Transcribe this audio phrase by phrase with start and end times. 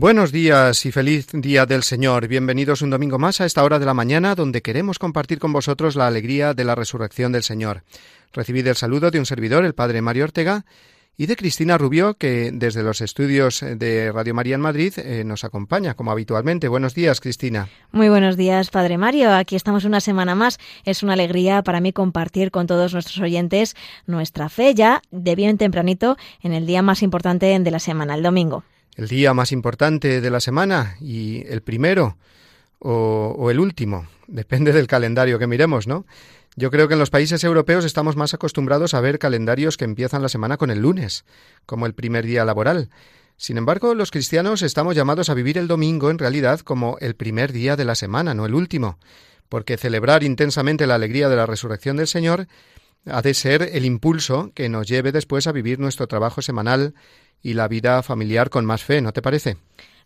[0.00, 2.26] Buenos días y feliz día del Señor.
[2.26, 5.94] Bienvenidos un domingo más a esta hora de la mañana donde queremos compartir con vosotros
[5.94, 7.82] la alegría de la resurrección del Señor.
[8.32, 10.64] Recibid el saludo de un servidor, el Padre Mario Ortega,
[11.18, 15.44] y de Cristina Rubio, que desde los estudios de Radio María en Madrid eh, nos
[15.44, 16.68] acompaña, como habitualmente.
[16.68, 17.68] Buenos días, Cristina.
[17.92, 19.30] Muy buenos días, Padre Mario.
[19.34, 20.58] Aquí estamos una semana más.
[20.86, 23.76] Es una alegría para mí compartir con todos nuestros oyentes
[24.06, 28.22] nuestra fe ya de bien tempranito en el día más importante de la semana, el
[28.22, 28.64] domingo
[28.96, 32.16] el día más importante de la semana y el primero
[32.78, 36.06] o, el último, depende del calendario que miremos, ¿no?
[36.56, 40.22] Yo creo que en los países europeos estamos más acostumbrados a ver calendarios que empiezan
[40.22, 41.24] la semana con el lunes,
[41.64, 42.90] como el primer día laboral.
[43.36, 47.52] Sin embargo, los cristianos estamos llamados a vivir el domingo en realidad como el primer
[47.52, 48.98] día de la semana, no el último,
[49.48, 52.48] porque celebrar intensamente la alegría de la resurrección del Señor
[53.06, 56.94] ha de ser el impulso que nos lleve después a vivir nuestro trabajo semanal
[57.42, 59.56] y la vida familiar con más fe, ¿no te parece?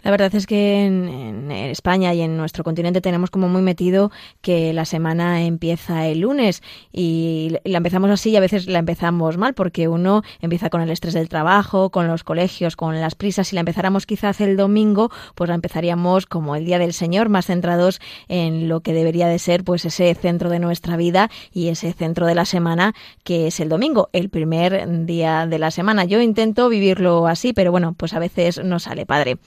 [0.04, 4.74] La verdad es que en, España y en nuestro continente tenemos como muy metido que
[4.74, 9.54] la semana empieza el lunes y la empezamos así y a veces la empezamos mal
[9.54, 13.48] porque uno empieza con el estrés del trabajo, con los colegios, con las prisas.
[13.48, 17.46] Si la empezáramos quizás el domingo, pues la empezaríamos como el Día del Señor, más
[17.46, 17.98] centrados
[18.28, 22.26] en lo que debería de ser pues ese centro de nuestra vida y ese centro
[22.26, 26.04] de la semana que es el domingo, el primer día de la semana.
[26.04, 29.38] Yo intento vivirlo así, pero bueno, pues a veces no sale padre.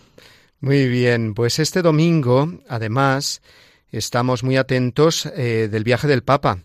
[0.59, 3.43] Muy bien, pues este domingo, además,
[3.91, 6.63] estamos muy atentos eh, del viaje del Papa,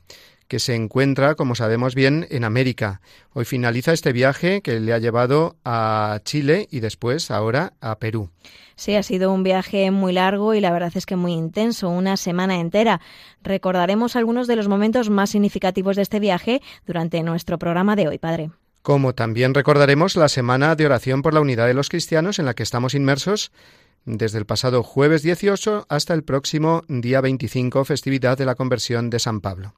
[0.49, 3.03] que se encuentra, como sabemos bien, en América.
[3.35, 8.31] Hoy finaliza este viaje que le ha llevado a Chile y después ahora a Perú.
[8.77, 12.17] Sí, ha sido un viaje muy largo y la verdad es que muy intenso, una
[12.17, 13.03] semana entera.
[13.43, 18.17] Recordaremos algunos de los momentos más significativos de este viaje durante nuestro programa de hoy,
[18.17, 18.53] padre
[18.83, 22.55] como también recordaremos la semana de oración por la unidad de los cristianos en la
[22.55, 23.53] que estamos inmersos
[24.05, 29.19] desde el pasado jueves 18 hasta el próximo día 25, festividad de la conversión de
[29.19, 29.75] San Pablo.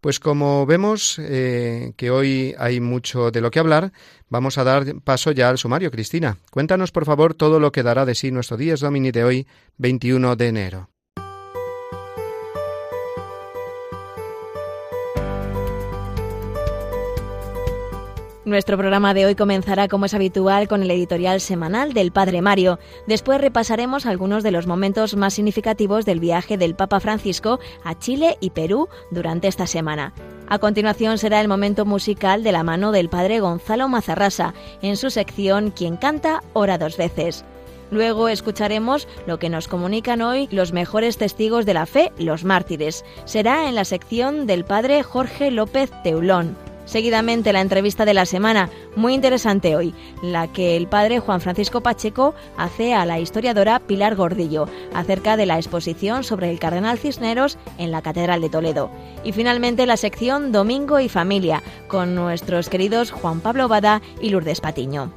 [0.00, 3.92] Pues como vemos eh, que hoy hay mucho de lo que hablar,
[4.28, 5.92] vamos a dar paso ya al sumario.
[5.92, 9.46] Cristina, cuéntanos por favor todo lo que dará de sí nuestro Días Domini de hoy,
[9.78, 10.91] 21 de enero.
[18.44, 22.80] Nuestro programa de hoy comenzará, como es habitual, con el editorial semanal del Padre Mario.
[23.06, 28.38] Después repasaremos algunos de los momentos más significativos del viaje del Papa Francisco a Chile
[28.40, 30.12] y Perú durante esta semana.
[30.48, 35.10] A continuación será el momento musical de la mano del Padre Gonzalo Mazarrasa, en su
[35.10, 37.44] sección Quien canta, ora dos veces.
[37.92, 43.04] Luego escucharemos lo que nos comunican hoy los mejores testigos de la fe, los mártires.
[43.24, 46.71] Será en la sección del Padre Jorge López Teulón.
[46.84, 51.80] Seguidamente la entrevista de la semana, muy interesante hoy, la que el padre Juan Francisco
[51.80, 57.58] Pacheco hace a la historiadora Pilar Gordillo acerca de la exposición sobre el cardenal Cisneros
[57.78, 58.90] en la Catedral de Toledo.
[59.24, 64.60] Y finalmente la sección Domingo y Familia con nuestros queridos Juan Pablo Bada y Lourdes
[64.60, 65.12] Patiño.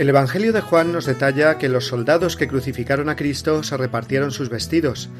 [0.00, 4.30] El Evangelio de Juan nos detalla que los soldados que crucificaron a Cristo se repartieron
[4.30, 5.10] sus vestidos.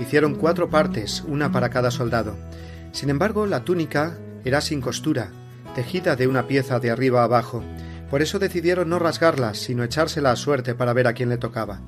[0.00, 2.36] Hicieron cuatro partes, una para cada soldado.
[2.92, 5.32] Sin embargo, la túnica era sin costura,
[5.74, 7.64] tejida de una pieza de arriba abajo.
[8.12, 11.80] Por eso decidieron no rasgarla, sino echársela a suerte para ver a quién le tocaba.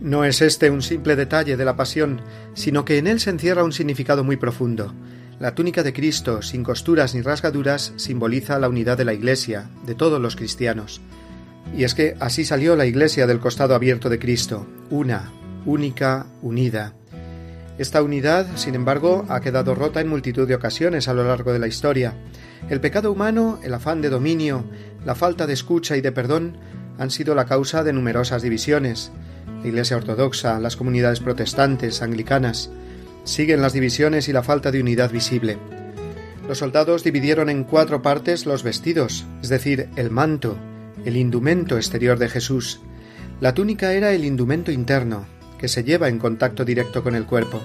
[0.00, 2.20] No es este un simple detalle de la pasión,
[2.54, 4.92] sino que en él se encierra un significado muy profundo.
[5.38, 9.94] La túnica de Cristo, sin costuras ni rasgaduras, simboliza la unidad de la Iglesia, de
[9.94, 11.00] todos los cristianos.
[11.76, 15.32] Y es que así salió la Iglesia del costado abierto de Cristo, una,
[15.64, 16.94] única, unida.
[17.78, 21.58] Esta unidad, sin embargo, ha quedado rota en multitud de ocasiones a lo largo de
[21.58, 22.14] la historia.
[22.68, 24.64] El pecado humano, el afán de dominio,
[25.04, 26.58] la falta de escucha y de perdón
[26.98, 29.10] han sido la causa de numerosas divisiones.
[29.62, 32.70] la Iglesia Ortodoxa, las comunidades protestantes, anglicanas,
[33.24, 35.58] siguen las divisiones y la falta de unidad visible.
[36.46, 40.58] Los soldados dividieron en cuatro partes los vestidos, es decir, el manto,
[41.04, 42.80] el indumento exterior de Jesús.
[43.40, 45.26] La túnica era el indumento interno,
[45.58, 47.60] que se lleva en contacto directo con el cuerpo.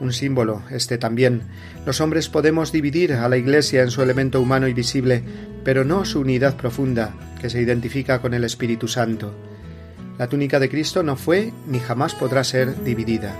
[0.00, 1.42] Un símbolo, este también.
[1.86, 5.22] Los hombres podemos dividir a la Iglesia en su elemento humano y visible,
[5.64, 9.32] pero no su unidad profunda, que se identifica con el Espíritu Santo.
[10.18, 13.34] La túnica de Cristo no fue ni jamás podrá ser dividida.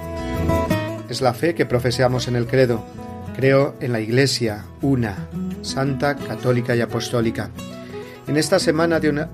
[1.08, 2.84] Es la fe que profesamos en el credo.
[3.36, 5.28] Creo en la Iglesia, una,
[5.62, 7.50] santa, católica y apostólica.
[8.26, 9.28] En esta semana de una...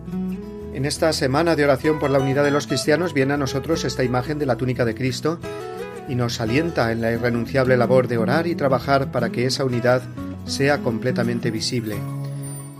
[0.75, 4.05] En esta semana de oración por la unidad de los cristianos viene a nosotros esta
[4.05, 5.40] imagen de la túnica de Cristo
[6.08, 10.02] y nos alienta en la irrenunciable labor de orar y trabajar para que esa unidad
[10.46, 11.96] sea completamente visible.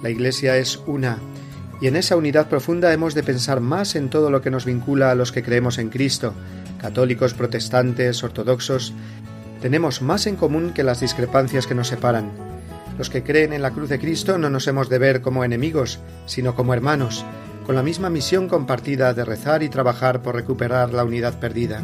[0.03, 1.19] La Iglesia es una,
[1.81, 5.11] y en esa unidad profunda hemos de pensar más en todo lo que nos vincula
[5.11, 6.35] a los que creemos en Cristo,
[6.81, 8.93] católicos, protestantes, ortodoxos.
[9.61, 12.48] Tenemos más en común que las discrepancias que nos separan.
[12.99, 16.01] Los que creen en la cruz de Cristo no nos hemos de ver como enemigos,
[16.27, 17.25] sino como hermanos,
[17.65, 21.83] con la misma misión compartida de rezar y trabajar por recuperar la unidad perdida.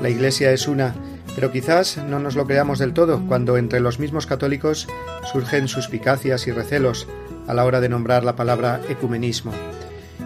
[0.00, 0.94] La Iglesia es una,
[1.34, 4.86] pero quizás no nos lo creamos del todo cuando entre los mismos católicos
[5.32, 7.08] surgen suspicacias y recelos
[7.48, 9.52] a la hora de nombrar la palabra ecumenismo.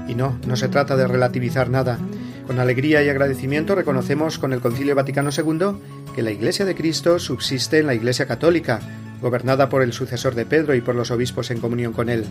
[0.09, 1.99] Y no, no se trata de relativizar nada.
[2.47, 5.81] Con alegría y agradecimiento reconocemos con el Concilio Vaticano II
[6.15, 8.81] que la Iglesia de Cristo subsiste en la Iglesia Católica,
[9.21, 12.25] gobernada por el sucesor de Pedro y por los obispos en comunión con él.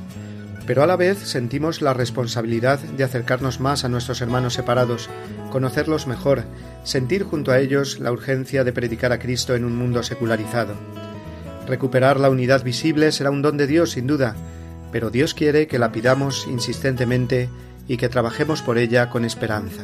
[0.65, 5.09] Pero a la vez sentimos la responsabilidad de acercarnos más a nuestros hermanos separados,
[5.51, 6.43] conocerlos mejor,
[6.83, 10.73] sentir junto a ellos la urgencia de predicar a Cristo en un mundo secularizado.
[11.67, 14.35] Recuperar la unidad visible será un don de Dios, sin duda,
[14.91, 17.49] pero Dios quiere que la pidamos insistentemente
[17.88, 19.83] y que trabajemos por ella con esperanza.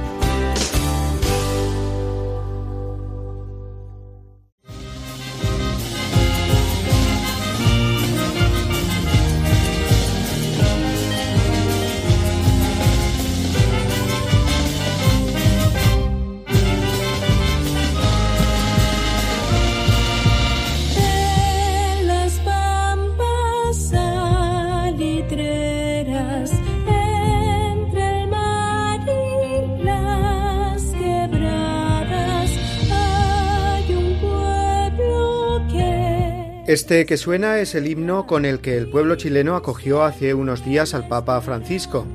[36.71, 40.63] Este que suena es el himno con el que el pueblo chileno acogió hace unos
[40.63, 42.07] días al Papa Francisco.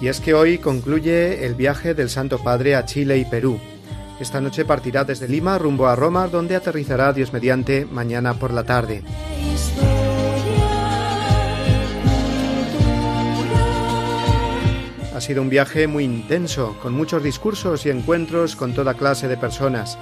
[0.00, 3.60] Y es que hoy concluye el viaje del Santo Padre a Chile y Perú.
[4.18, 8.64] Esta noche partirá desde Lima rumbo a Roma, donde aterrizará Dios mediante mañana por la
[8.64, 9.02] tarde.
[15.20, 19.36] Ha sido un viaje muy intenso, con muchos discursos y encuentros con toda clase de
[19.36, 19.98] personas,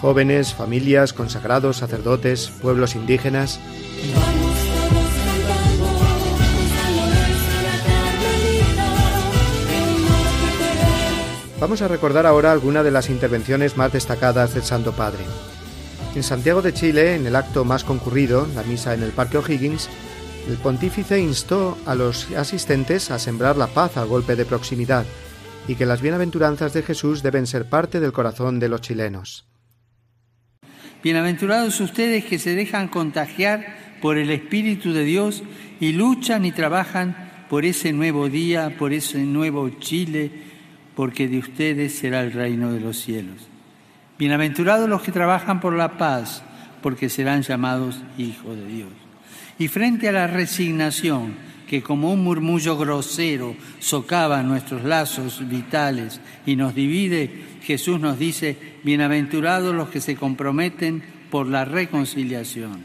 [0.00, 3.60] jóvenes, familias, consagrados, sacerdotes, pueblos indígenas.
[11.60, 15.24] Vamos a recordar ahora algunas de las intervenciones más destacadas del Santo Padre.
[16.14, 19.90] En Santiago de Chile, en el acto más concurrido, la misa en el Parque O'Higgins,
[20.48, 25.04] el pontífice instó a los asistentes a sembrar la paz al golpe de proximidad
[25.68, 29.46] y que las bienaventuranzas de Jesús deben ser parte del corazón de los chilenos.
[31.02, 35.42] Bienaventurados ustedes que se dejan contagiar por el Espíritu de Dios
[35.80, 40.30] y luchan y trabajan por ese nuevo día, por ese nuevo Chile,
[40.96, 43.48] porque de ustedes será el reino de los cielos.
[44.18, 46.42] Bienaventurados los que trabajan por la paz,
[46.82, 49.01] porque serán llamados hijos de Dios.
[49.62, 51.36] Y frente a la resignación
[51.68, 57.30] que como un murmullo grosero socava nuestros lazos vitales y nos divide,
[57.62, 61.00] Jesús nos dice, bienaventurados los que se comprometen
[61.30, 62.82] por la reconciliación.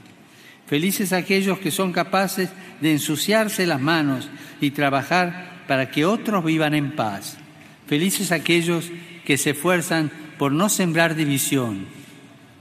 [0.68, 4.30] Felices aquellos que son capaces de ensuciarse las manos
[4.62, 7.40] y trabajar para que otros vivan en paz.
[7.88, 8.92] Felices aquellos
[9.26, 11.88] que se esfuerzan por no sembrar división.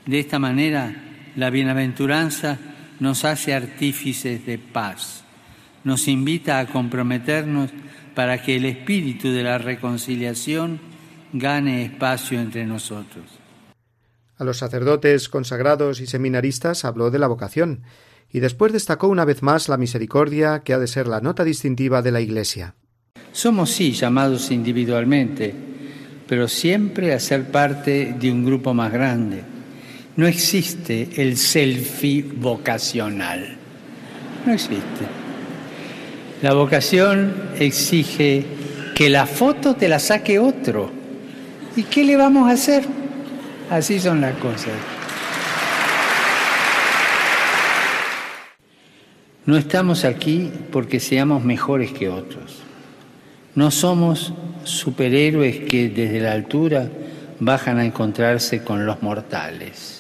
[0.06, 1.02] De esta manera,
[1.36, 2.58] la bienaventuranza
[3.00, 5.24] nos hace artífices de paz,
[5.84, 7.70] nos invita a comprometernos
[8.14, 10.80] para que el espíritu de la reconciliación
[11.32, 13.24] gane espacio entre nosotros.
[14.38, 17.82] A los sacerdotes consagrados y seminaristas habló de la vocación,
[18.30, 22.02] y después destacó una vez más la misericordia que ha de ser la nota distintiva
[22.02, 22.74] de la Iglesia.
[23.32, 25.54] Somos sí llamados individualmente,
[26.28, 29.55] pero siempre a ser parte de un grupo más grande.
[30.16, 33.56] No existe el selfie vocacional.
[34.46, 35.04] No existe.
[36.40, 38.46] La vocación exige
[38.94, 40.90] que la foto te la saque otro.
[41.76, 42.84] ¿Y qué le vamos a hacer?
[43.68, 44.72] Así son las cosas.
[49.44, 52.62] No estamos aquí porque seamos mejores que otros.
[53.54, 54.32] No somos
[54.64, 56.88] superhéroes que desde la altura
[57.38, 59.95] bajan a encontrarse con los mortales.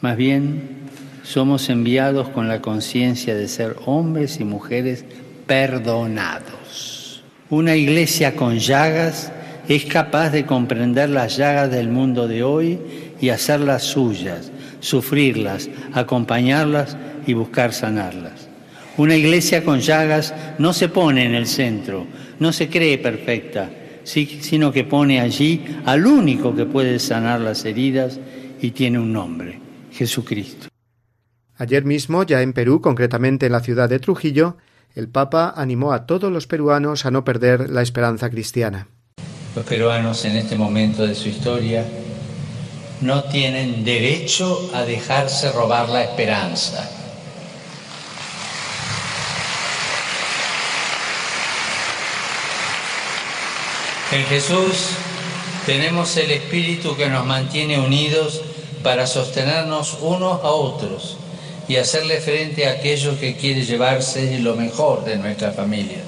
[0.00, 0.80] Más bien,
[1.22, 5.04] somos enviados con la conciencia de ser hombres y mujeres
[5.46, 7.22] perdonados.
[7.50, 9.30] Una iglesia con llagas
[9.68, 12.78] es capaz de comprender las llagas del mundo de hoy
[13.20, 18.48] y hacerlas suyas, sufrirlas, acompañarlas y buscar sanarlas.
[18.96, 22.06] Una iglesia con llagas no se pone en el centro,
[22.38, 23.68] no se cree perfecta,
[24.04, 28.18] sino que pone allí al único que puede sanar las heridas
[28.60, 29.58] y tiene un nombre,
[30.00, 30.68] Jesucristo.
[31.58, 34.56] Ayer mismo, ya en Perú, concretamente en la ciudad de Trujillo,
[34.94, 38.88] el Papa animó a todos los peruanos a no perder la esperanza cristiana.
[39.54, 41.84] Los peruanos en este momento de su historia
[43.02, 46.90] no tienen derecho a dejarse robar la esperanza.
[54.12, 54.96] En Jesús
[55.66, 58.40] tenemos el Espíritu que nos mantiene unidos
[58.82, 61.16] para sostenernos unos a otros
[61.68, 65.98] y hacerle frente a aquello que quiere llevarse lo mejor de nuestra familia.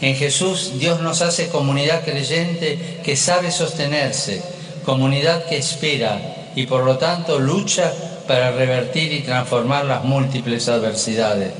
[0.00, 4.42] En Jesús Dios nos hace comunidad creyente que sabe sostenerse,
[4.84, 7.92] comunidad que espera y por lo tanto lucha
[8.26, 11.52] para revertir y transformar las múltiples adversidades.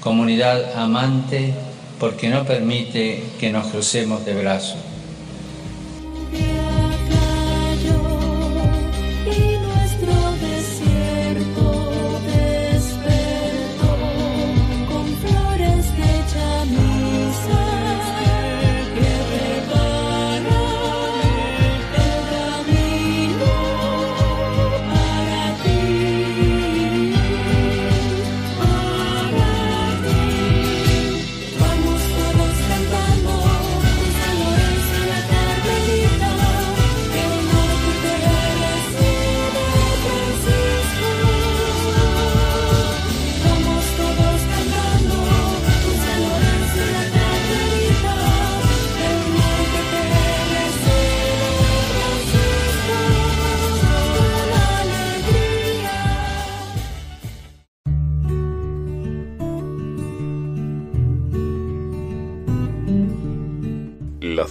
[0.00, 1.52] Comunidad amante
[1.98, 4.89] porque no permite que nos crucemos de brazos.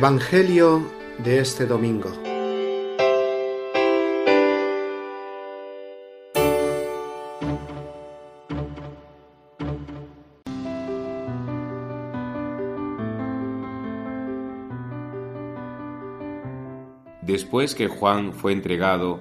[0.00, 0.82] Evangelio
[1.22, 2.10] de este domingo.
[17.20, 19.20] Después que Juan fue entregado,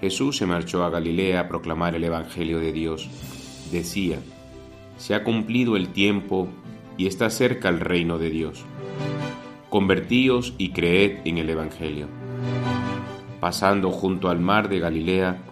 [0.00, 3.08] Jesús se marchó a Galilea a proclamar el Evangelio de Dios.
[3.70, 4.18] Decía,
[4.98, 6.48] se ha cumplido el tiempo
[6.96, 8.64] y está cerca el reino de Dios
[9.74, 12.06] convertíos y creed en el Evangelio.
[13.40, 15.42] Pasando junto al mar de Galilea,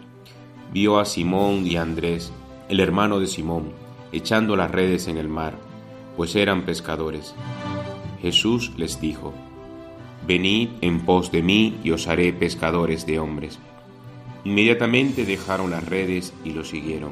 [0.73, 2.33] vio a Simón y a Andrés,
[2.69, 3.73] el hermano de Simón,
[4.12, 5.55] echando las redes en el mar,
[6.17, 7.35] pues eran pescadores.
[8.21, 9.35] Jesús les dijo,
[10.25, 13.59] Venid en pos de mí y os haré pescadores de hombres.
[14.45, 17.11] Inmediatamente dejaron las redes y lo siguieron.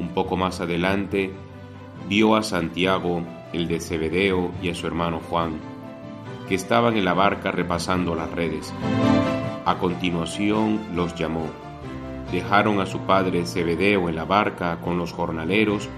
[0.00, 1.30] Un poco más adelante
[2.08, 3.22] vio a Santiago,
[3.52, 5.73] el de Cebedeo, y a su hermano Juan,
[6.48, 8.72] que estaban en la barca repasando las redes.
[9.64, 11.46] A continuación los llamó.
[12.30, 15.88] Dejaron a su padre Cebedeo en la barca con los jornaleros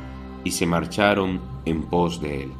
[0.44, 2.52] y se marcharon en pos de él.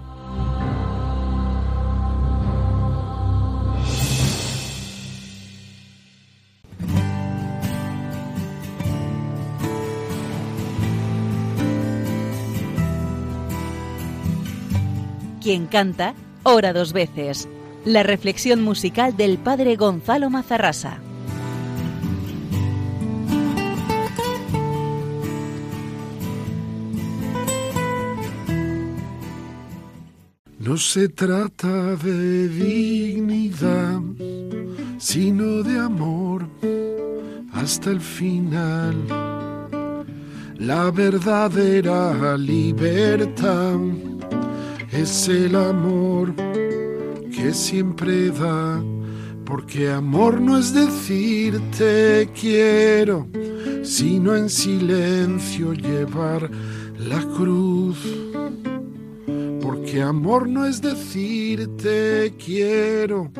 [15.40, 17.49] Quien canta, ora dos veces.
[17.87, 20.99] La reflexión musical del padre Gonzalo Mazarrasa.
[30.59, 34.00] No se trata de dignidad,
[34.99, 36.49] sino de amor
[37.52, 38.97] hasta el final.
[40.59, 43.78] La verdadera libertad
[44.90, 46.35] es el amor
[47.37, 48.83] que siempre da,
[49.45, 53.28] porque amor no es decir te quiero,
[53.83, 56.50] sino en silencio llevar
[56.99, 57.99] la cruz.
[59.61, 63.31] Porque amor no es decir te quiero,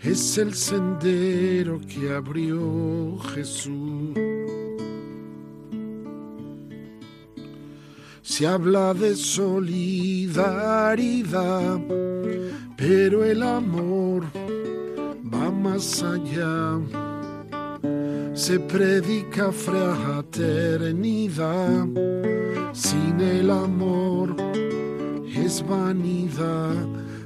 [0.00, 4.41] es el sendero que abrió Jesús.
[8.22, 11.80] Se habla de solidaridad,
[12.76, 14.26] pero el amor
[15.34, 16.78] va más allá.
[18.32, 21.88] Se predica fraternidad,
[22.72, 24.36] sin el amor
[25.26, 26.76] es vanidad.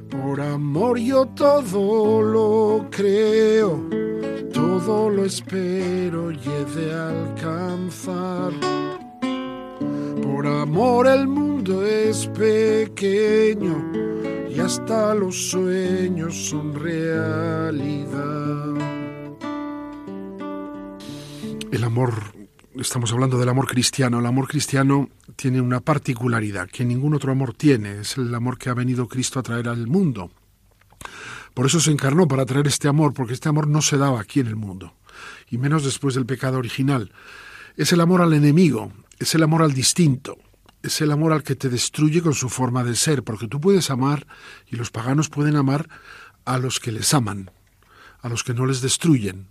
[0.08, 3.86] Por amor yo todo lo creo,
[4.50, 8.54] todo lo espero y he de alcanzar.
[10.36, 13.90] Por amor el mundo es pequeño
[14.50, 18.74] y hasta los sueños son realidad.
[21.72, 22.12] El amor,
[22.74, 27.54] estamos hablando del amor cristiano, el amor cristiano tiene una particularidad que ningún otro amor
[27.54, 30.30] tiene, es el amor que ha venido Cristo a traer al mundo.
[31.54, 34.40] Por eso se encarnó para traer este amor, porque este amor no se daba aquí
[34.40, 34.92] en el mundo,
[35.50, 37.10] y menos después del pecado original.
[37.78, 40.38] Es el amor al enemigo, es el amor al distinto,
[40.82, 43.90] es el amor al que te destruye con su forma de ser, porque tú puedes
[43.90, 44.26] amar
[44.66, 45.88] y los paganos pueden amar
[46.44, 47.50] a los que les aman,
[48.20, 49.48] a los que no les destruyen.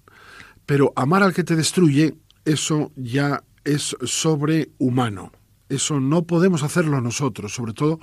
[0.66, 5.32] Pero amar al que te destruye, eso ya es sobrehumano.
[5.68, 8.00] Eso no podemos hacerlo nosotros, sobre todo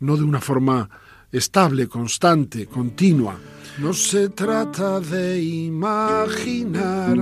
[0.00, 0.88] no de una forma
[1.30, 3.38] estable, constante, continua.
[3.78, 7.16] No se trata de imaginar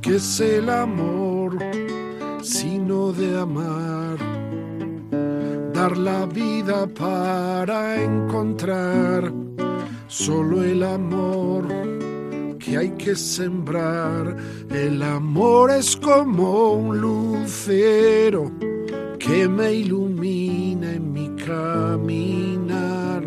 [0.00, 1.58] que es el amor,
[2.42, 4.18] sino de amar.
[5.72, 9.32] Dar la vida para encontrar
[10.08, 11.66] solo el amor
[12.58, 14.36] que hay que sembrar.
[14.70, 18.50] El amor es como un lucero
[19.18, 23.22] que me ilumina en mi caminar.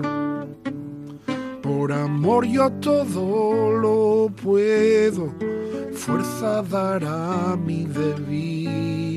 [1.62, 5.34] Por amor yo todo lo puedo,
[5.96, 9.16] fuerza dará mi debilidad.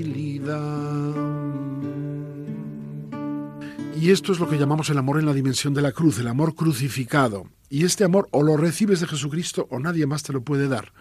[4.00, 6.28] Y esto es lo que llamamos el amor en la dimensión de la cruz, el
[6.28, 7.48] amor crucificado.
[7.68, 10.92] Y este amor o lo recibes de Jesucristo o nadie más te lo puede dar.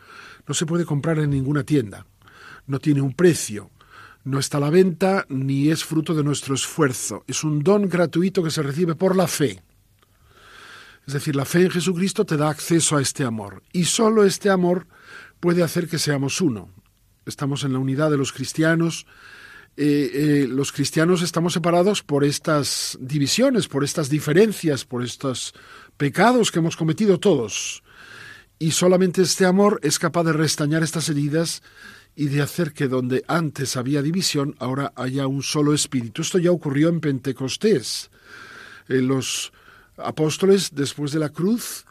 [0.47, 2.07] No se puede comprar en ninguna tienda.
[2.65, 3.69] No tiene un precio.
[4.23, 7.23] No está a la venta ni es fruto de nuestro esfuerzo.
[7.27, 9.61] Es un don gratuito que se recibe por la fe.
[11.05, 13.63] Es decir, la fe en Jesucristo te da acceso a este amor.
[13.71, 14.87] Y solo este amor
[15.39, 16.69] puede hacer que seamos uno.
[17.25, 19.05] Estamos en la unidad de los cristianos.
[19.75, 25.53] Eh, eh, los cristianos estamos separados por estas divisiones, por estas diferencias, por estos
[25.97, 27.83] pecados que hemos cometido todos.
[28.59, 31.61] Y solamente este amor es capaz de restañar estas heridas
[32.15, 36.23] y de hacer que donde antes había división, ahora haya un solo espíritu.
[36.23, 38.09] Esto ya ocurrió en Pentecostés.
[38.87, 39.51] Eh, los
[39.97, 41.85] apóstoles, después de la cruz,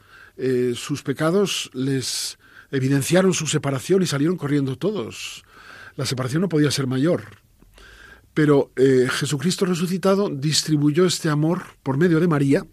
[0.75, 2.37] sus pecados les
[2.71, 5.45] evidenciaron su separación y salieron corriendo todos.
[5.97, 7.25] La separación no podía ser mayor.
[8.35, 12.67] Pero eh, Jesucristo resucitado distribuyó este amor por medio de María,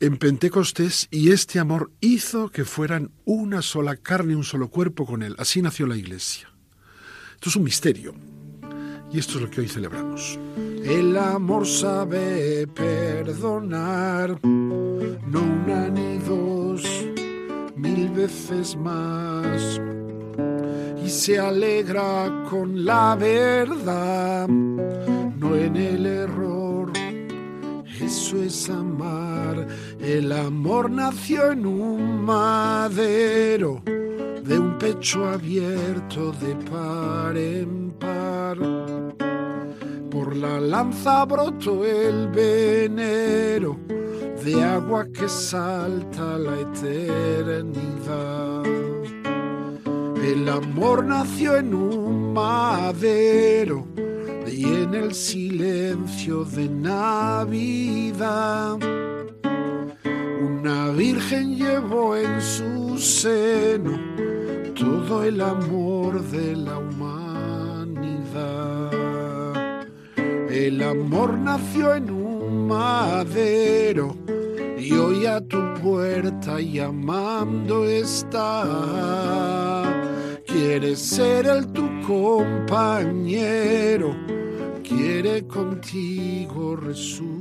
[0.00, 5.22] en Pentecostés y este amor hizo que fueran una sola carne, un solo cuerpo con
[5.22, 5.36] él.
[5.38, 6.48] Así nació la iglesia.
[7.34, 8.14] Esto es un misterio
[9.12, 10.38] y esto es lo que hoy celebramos.
[10.84, 16.82] El amor sabe perdonar, no una ni dos,
[17.80, 19.80] mil veces más.
[21.06, 26.92] se alegra con la verdad, no en el error.
[28.00, 29.66] Eso es amar.
[30.00, 38.56] El amor nació en un madero de un pecho abierto de par en par.
[40.10, 43.78] Por la lanza brotó el venero
[44.44, 48.62] de agua que salta la eternidad.
[50.24, 53.86] El amor nació en un madero
[54.46, 58.78] y en el silencio de Navidad.
[60.42, 63.98] Una virgen llevó en su seno
[64.74, 67.30] todo el amor de la humanidad.
[70.50, 72.19] El amor nació en un
[72.50, 74.16] madero
[74.78, 78.64] y hoy a tu puerta llamando está.
[80.46, 82.96] Quiere ser el tu compañero,
[84.82, 87.40] quiere contigo resucitar.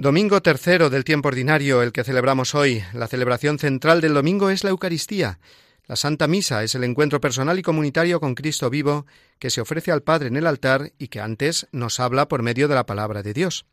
[0.00, 2.82] Domingo tercero del tiempo ordinario, el que celebramos hoy.
[2.94, 5.38] La celebración central del domingo es la Eucaristía.
[5.86, 9.04] La Santa Misa es el encuentro personal y comunitario con Cristo vivo
[9.38, 12.66] que se ofrece al Padre en el altar y que antes nos habla por medio
[12.66, 13.66] de la palabra de Dios.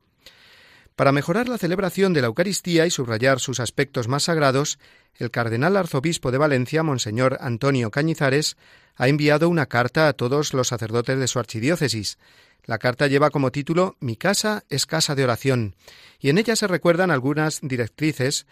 [0.98, 4.80] Para mejorar la celebración de la Eucaristía y subrayar sus aspectos más sagrados,
[5.16, 8.58] el cardenal arzobispo de Valencia, Monseñor Antonio Cañizares,
[8.98, 12.18] ha enviado una carta a todos los sacerdotes de su archidiócesis,
[12.67, 15.75] la carta lleva como título Mi casa es casa de oración,
[16.19, 18.45] y en ella se recuerdan algunas directrices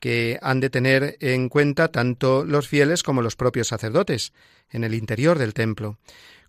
[0.00, 4.32] que han de tener en cuenta tanto los fieles como los propios sacerdotes
[4.70, 5.98] en el interior del templo.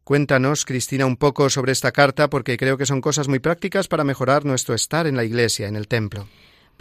[0.03, 4.03] Cuéntanos, Cristina, un poco sobre esta carta porque creo que son cosas muy prácticas para
[4.03, 6.27] mejorar nuestro estar en la iglesia, en el templo.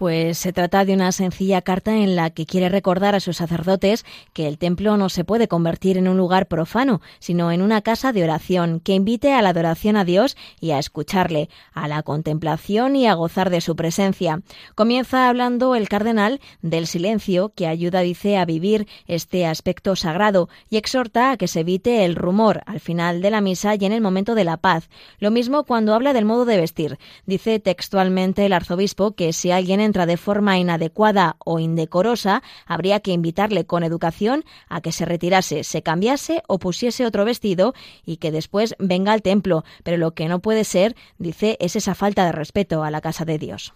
[0.00, 4.06] Pues se trata de una sencilla carta en la que quiere recordar a sus sacerdotes
[4.32, 8.10] que el templo no se puede convertir en un lugar profano, sino en una casa
[8.10, 12.96] de oración que invite a la adoración a Dios y a escucharle, a la contemplación
[12.96, 14.40] y a gozar de su presencia.
[14.74, 20.78] Comienza hablando el cardenal del silencio que ayuda, dice, a vivir este aspecto sagrado y
[20.78, 24.00] exhorta a que se evite el rumor al final de la misa y en el
[24.00, 24.88] momento de la paz.
[25.18, 26.98] Lo mismo cuando habla del modo de vestir.
[27.26, 33.66] Dice textualmente el arzobispo que si alguien de forma inadecuada o indecorosa, habría que invitarle
[33.66, 37.74] con educación a que se retirase, se cambiase o pusiese otro vestido
[38.04, 39.64] y que después venga al templo.
[39.82, 43.24] Pero lo que no puede ser, dice, es esa falta de respeto a la casa
[43.24, 43.74] de Dios.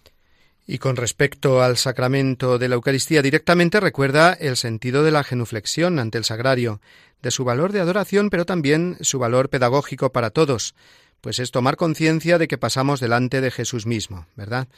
[0.67, 5.99] Y con respecto al sacramento de la Eucaristía directamente recuerda el sentido de la genuflexión
[5.99, 6.81] ante el sagrario,
[7.23, 10.75] de su valor de adoración, pero también su valor pedagógico para todos,
[11.21, 14.69] pues es tomar conciencia de que pasamos delante de Jesús mismo, ¿verdad?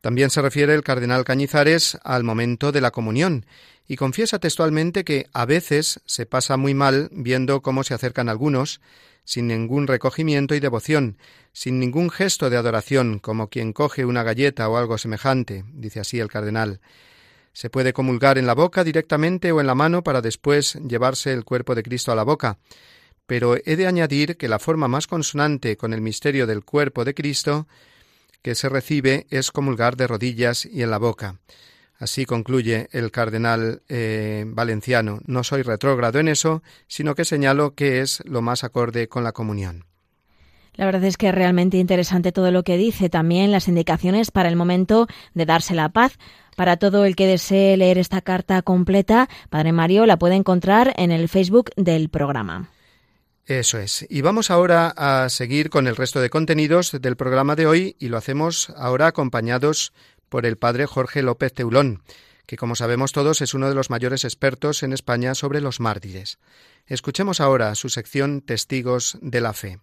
[0.00, 3.46] También se refiere el cardenal Cañizares al momento de la comunión
[3.88, 8.80] y confiesa textualmente que a veces se pasa muy mal viendo cómo se acercan algunos,
[9.24, 11.18] sin ningún recogimiento y devoción,
[11.52, 16.20] sin ningún gesto de adoración, como quien coge una galleta o algo semejante, dice así
[16.20, 16.80] el cardenal.
[17.52, 21.44] Se puede comulgar en la boca directamente o en la mano para después llevarse el
[21.44, 22.58] cuerpo de Cristo a la boca,
[23.26, 27.14] pero he de añadir que la forma más consonante con el misterio del cuerpo de
[27.14, 27.66] Cristo
[28.42, 31.36] que se recibe es comulgar de rodillas y en la boca.
[31.98, 35.18] Así concluye el cardenal eh, valenciano.
[35.26, 39.32] No soy retrógrado en eso, sino que señalo que es lo más acorde con la
[39.32, 39.84] comunión.
[40.74, 44.48] La verdad es que es realmente interesante todo lo que dice, también las indicaciones para
[44.48, 46.18] el momento de darse la paz.
[46.56, 51.10] Para todo el que desee leer esta carta completa, Padre Mario la puede encontrar en
[51.10, 52.70] el Facebook del programa.
[53.48, 54.06] Eso es.
[54.10, 58.08] Y vamos ahora a seguir con el resto de contenidos del programa de hoy y
[58.08, 59.94] lo hacemos ahora acompañados
[60.28, 62.02] por el padre Jorge López Teulón,
[62.44, 66.38] que como sabemos todos es uno de los mayores expertos en España sobre los mártires.
[66.86, 69.80] Escuchemos ahora su sección Testigos de la Fe.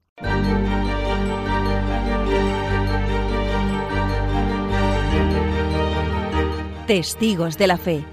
[6.86, 8.06] Testigos de la Fe.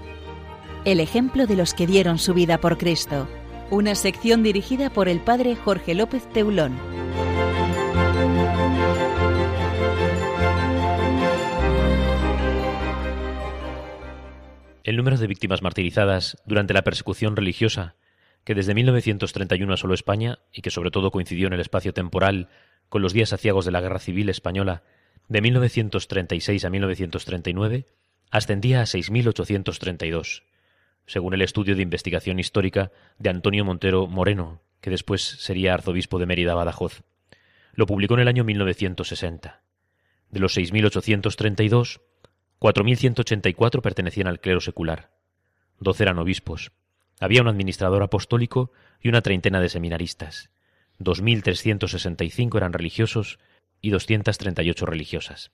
[0.83, 3.27] El ejemplo de los que dieron su vida por Cristo
[3.73, 6.77] una sección dirigida por el padre Jorge López Teulón.
[14.83, 17.95] El número de víctimas martirizadas durante la persecución religiosa,
[18.43, 22.49] que desde 1931 asoló España y que sobre todo coincidió en el espacio temporal
[22.89, 24.83] con los días aciagos de la Guerra Civil Española
[25.29, 27.87] de 1936 a 1939,
[28.29, 30.43] ascendía a 6.832,
[31.05, 36.25] según el estudio de investigación histórica de Antonio Montero Moreno, que después sería arzobispo de
[36.25, 37.03] Mérida Badajoz.
[37.73, 39.61] Lo publicó en el año 1960.
[40.29, 42.01] De los 6.832,
[42.59, 45.11] 4.184 pertenecían al clero secular.
[45.79, 46.71] Doce eran obispos.
[47.19, 50.49] Había un administrador apostólico y una treintena de seminaristas.
[50.99, 53.39] 2.365 eran religiosos
[53.81, 55.51] y 238 religiosas.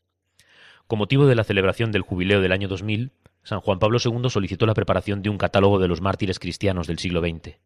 [0.87, 3.11] Con motivo de la celebración del jubileo del año 2000,
[3.49, 6.99] San Juan Pablo II solicitó la preparación de un catálogo de los mártires cristianos del
[6.99, 7.57] siglo XX.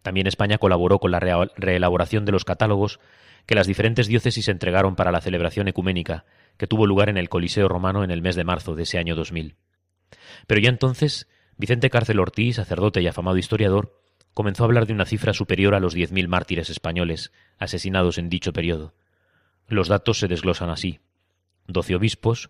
[0.00, 3.00] También España colaboró con la reelaboración de los catálogos
[3.44, 6.24] que las diferentes diócesis entregaron para la celebración ecuménica,
[6.56, 9.14] que tuvo lugar en el Coliseo romano en el mes de marzo de ese año
[9.14, 9.56] 2000.
[10.46, 14.00] Pero ya entonces, Vicente Cárcel Ortiz, sacerdote y afamado historiador,
[14.32, 18.54] comenzó a hablar de una cifra superior a los 10.000 mártires españoles asesinados en dicho
[18.54, 18.94] periodo.
[19.68, 21.00] Los datos se desglosan así.
[21.66, 22.48] Doce obispos,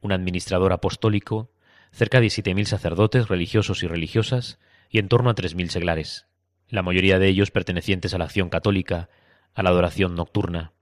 [0.00, 1.52] un administrador apostólico,
[1.92, 4.58] cerca de 7.000 sacerdotes religiosos y religiosas
[4.90, 6.26] y en torno a 3.000 seglares,
[6.68, 9.10] la mayoría de ellos pertenecientes a la acción católica,
[9.54, 10.72] a la adoración nocturna.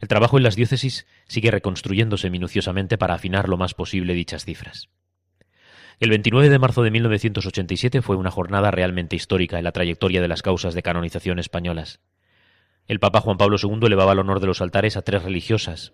[0.00, 4.88] El trabajo en las diócesis sigue reconstruyéndose minuciosamente para afinar lo más posible dichas cifras.
[6.00, 10.28] El 29 de marzo de 1987 fue una jornada realmente histórica en la trayectoria de
[10.28, 12.00] las causas de canonización españolas.
[12.86, 15.92] El Papa Juan Pablo II elevaba el honor de los altares a tres religiosas.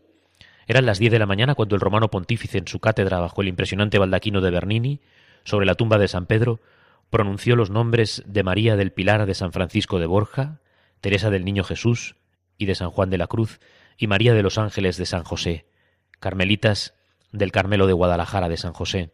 [0.66, 3.48] Eran las diez de la mañana cuando el romano pontífice en su cátedra bajo el
[3.48, 5.00] impresionante baldaquino de Bernini,
[5.44, 6.60] sobre la tumba de San Pedro,
[7.08, 10.60] pronunció los nombres de María del Pilar de San Francisco de Borja,
[11.00, 12.16] Teresa del Niño Jesús
[12.58, 13.60] y de San Juan de la Cruz,
[13.96, 15.66] y María de los Ángeles de San José,
[16.18, 16.94] Carmelitas
[17.30, 19.12] del Carmelo de Guadalajara de San José,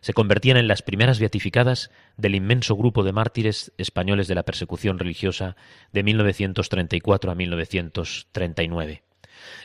[0.00, 4.98] se convertían en las primeras beatificadas del inmenso grupo de mártires españoles de la persecución
[4.98, 5.56] religiosa
[5.92, 9.03] de 1934 a 1939.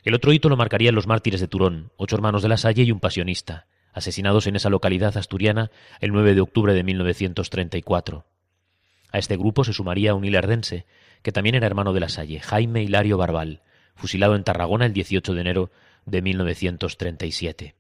[0.04, 2.92] El otro hito lo marcarían los mártires de Turón, ocho hermanos de la Salle y
[2.92, 8.26] un pasionista, asesinados en esa localidad asturiana el 9 de octubre de 1934.
[9.12, 10.86] A este grupo se sumaría un hilardense,
[11.22, 13.62] que también era hermano de la Salle, Jaime Hilario Barbal,
[13.96, 15.72] fusilado en Tarragona el 18 de enero
[16.06, 17.76] de 1937.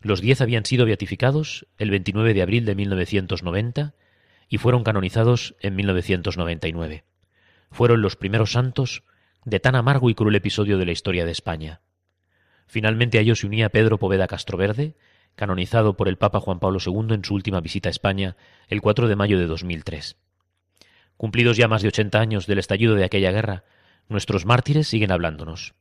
[0.00, 3.94] Los diez habían sido beatificados el 29 de abril de 1990
[4.48, 7.04] y fueron canonizados en 1999.
[7.70, 9.02] Fueron los primeros santos
[9.46, 11.80] de tan amargo y cruel episodio de la historia de España.
[12.66, 14.96] Finalmente a ellos se unía Pedro Poveda Castroverde,
[15.36, 19.06] canonizado por el Papa Juan Pablo II en su última visita a España el 4
[19.06, 20.16] de mayo de 2003.
[21.16, 23.62] Cumplidos ya más de 80 años del estallido de aquella guerra,
[24.08, 25.74] nuestros mártires siguen hablándonos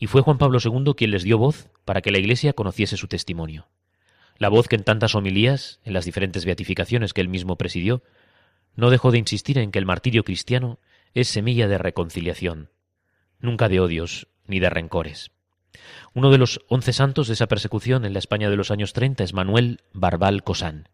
[0.00, 3.06] y fue Juan Pablo II quien les dio voz para que la Iglesia conociese su
[3.06, 3.68] testimonio.
[4.36, 8.02] La voz que en tantas homilías, en las diferentes beatificaciones que él mismo presidió,
[8.74, 10.80] no dejó de insistir en que el martirio cristiano
[11.12, 12.70] es semilla de reconciliación,
[13.40, 15.30] nunca de odios ni de rencores.
[16.14, 19.24] Uno de los once santos de esa persecución en la España de los años treinta
[19.24, 20.88] es Manuel Barbal Cosán.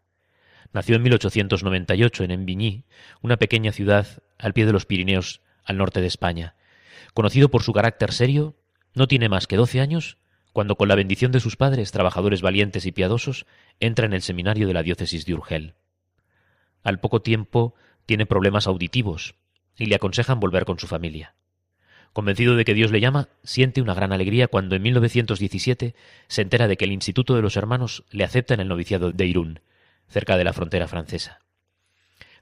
[0.73, 2.85] Nació en 1898 en Envigny,
[3.21, 4.07] una pequeña ciudad
[4.37, 6.55] al pie de los Pirineos, al norte de España.
[7.13, 8.55] Conocido por su carácter serio,
[8.93, 10.17] no tiene más que doce años
[10.57, 13.45] cuando con la bendición de sus padres, trabajadores valientes y piadosos,
[13.79, 15.75] entra en el seminario de la diócesis de Urgel.
[16.83, 17.75] Al poco tiempo
[18.07, 19.35] tiene problemas auditivos
[19.75, 21.35] y le aconsejan volver con su familia.
[22.17, 25.93] Convencido de que Dios le llama, siente una gran alegría cuando en 1917
[26.27, 29.27] se entera de que el Instituto de los Hermanos le acepta en el noviciado de
[29.27, 29.59] Irún,
[30.07, 31.41] cerca de la frontera francesa.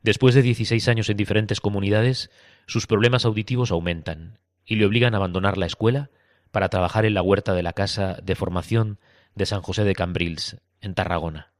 [0.02, 2.32] Después de 16 años en diferentes comunidades,
[2.68, 6.10] sus problemas auditivos aumentan y le obligan a abandonar la escuela
[6.52, 8.98] para trabajar en la huerta de la Casa de Formación
[9.36, 11.52] de San José de Cambrils, en Tarragona.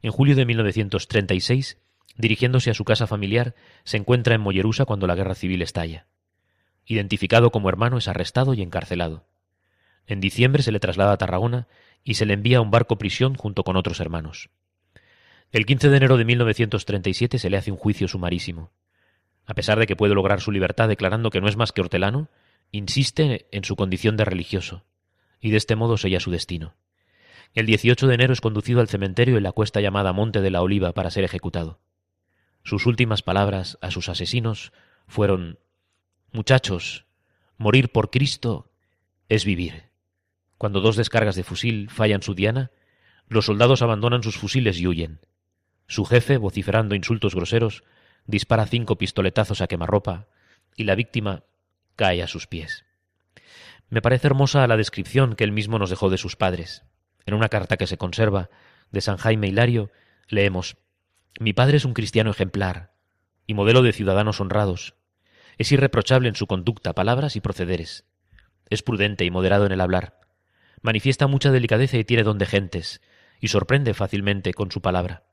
[0.00, 1.76] En julio de 1936,
[2.16, 3.54] dirigiéndose a su casa familiar,
[3.84, 6.06] se encuentra en Mollerusa cuando la guerra civil estalla.
[6.86, 9.26] Identificado como hermano, es arrestado y encarcelado.
[10.06, 11.68] En diciembre se le traslada a Tarragona
[12.02, 14.50] y se le envía a un barco prisión junto con otros hermanos.
[15.52, 18.72] El 15 de enero de 1937 se le hace un juicio sumarísimo.
[19.46, 22.28] A pesar de que puede lograr su libertad declarando que no es más que hortelano,
[22.70, 24.84] insiste en su condición de religioso,
[25.40, 26.74] y de este modo sella su destino.
[27.54, 30.62] El 18 de enero es conducido al cementerio en la cuesta llamada Monte de la
[30.62, 31.80] Oliva para ser ejecutado.
[32.62, 34.72] Sus últimas palabras a sus asesinos
[35.08, 35.58] fueron
[36.32, 37.06] Muchachos,
[37.56, 38.70] morir por Cristo
[39.28, 39.90] es vivir.
[40.58, 42.70] Cuando dos descargas de fusil fallan su diana,
[43.26, 45.20] los soldados abandonan sus fusiles y huyen.
[45.88, 47.82] Su jefe, vociferando insultos groseros,
[48.26, 50.28] dispara cinco pistoletazos a quemarropa,
[50.76, 51.42] y la víctima
[51.96, 52.84] cae a sus pies.
[53.88, 56.84] Me parece hermosa la descripción que él mismo nos dejó de sus padres.
[57.26, 58.50] En una carta que se conserva
[58.92, 59.90] de San Jaime Hilario,
[60.28, 60.76] Leemos,
[61.40, 62.92] Mi padre es un cristiano ejemplar
[63.48, 64.94] y modelo de ciudadanos honrados.
[65.60, 68.06] Es irreprochable en su conducta, palabras y procederes.
[68.70, 70.18] Es prudente y moderado en el hablar.
[70.80, 73.02] Manifiesta mucha delicadeza y tiene don de gentes,
[73.42, 75.24] y sorprende fácilmente con su palabra.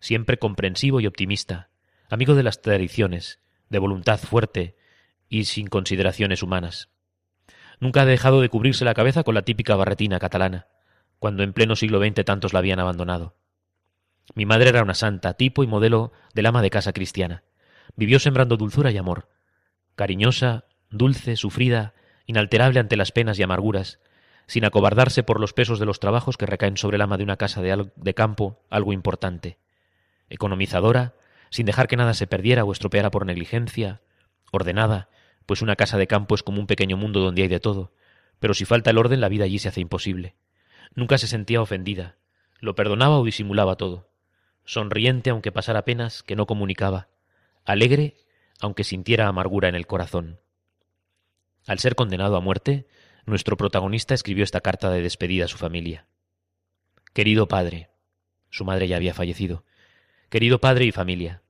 [0.00, 1.70] Siempre comprensivo y optimista,
[2.08, 4.74] amigo de las tradiciones, de voluntad fuerte
[5.28, 6.88] y sin consideraciones humanas.
[7.78, 10.66] Nunca ha dejado de cubrirse la cabeza con la típica barretina catalana,
[11.20, 13.36] cuando en pleno siglo XX tantos la habían abandonado.
[14.34, 17.44] Mi madre era una santa, tipo y modelo del ama de casa cristiana.
[17.94, 19.28] Vivió sembrando dulzura y amor.
[19.96, 21.94] Cariñosa, dulce, sufrida,
[22.26, 23.98] inalterable ante las penas y amarguras,
[24.46, 27.36] sin acobardarse por los pesos de los trabajos que recaen sobre el ama de una
[27.36, 29.58] casa de, de campo, algo importante.
[30.28, 31.14] Economizadora,
[31.50, 34.00] sin dejar que nada se perdiera o estropeara por negligencia,
[34.50, 35.08] ordenada,
[35.46, 37.92] pues una casa de campo es como un pequeño mundo donde hay de todo,
[38.38, 40.34] pero si falta el orden la vida allí se hace imposible.
[40.94, 42.16] Nunca se sentía ofendida,
[42.58, 44.08] lo perdonaba o disimulaba todo,
[44.64, 47.08] sonriente aunque pasara penas que no comunicaba,
[47.64, 48.16] alegre
[48.60, 50.40] aunque sintiera amargura en el corazón.
[51.66, 52.86] Al ser condenado a muerte,
[53.26, 56.06] nuestro protagonista escribió esta carta de despedida a su familia.
[57.12, 57.90] Querido padre,
[58.50, 59.64] su madre ya había fallecido,
[60.28, 61.42] querido padre y familia,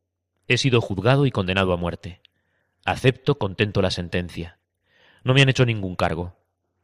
[0.50, 2.20] he sido juzgado y condenado a muerte.
[2.84, 4.58] Acepto contento la sentencia.
[5.22, 6.36] No me han hecho ningún cargo.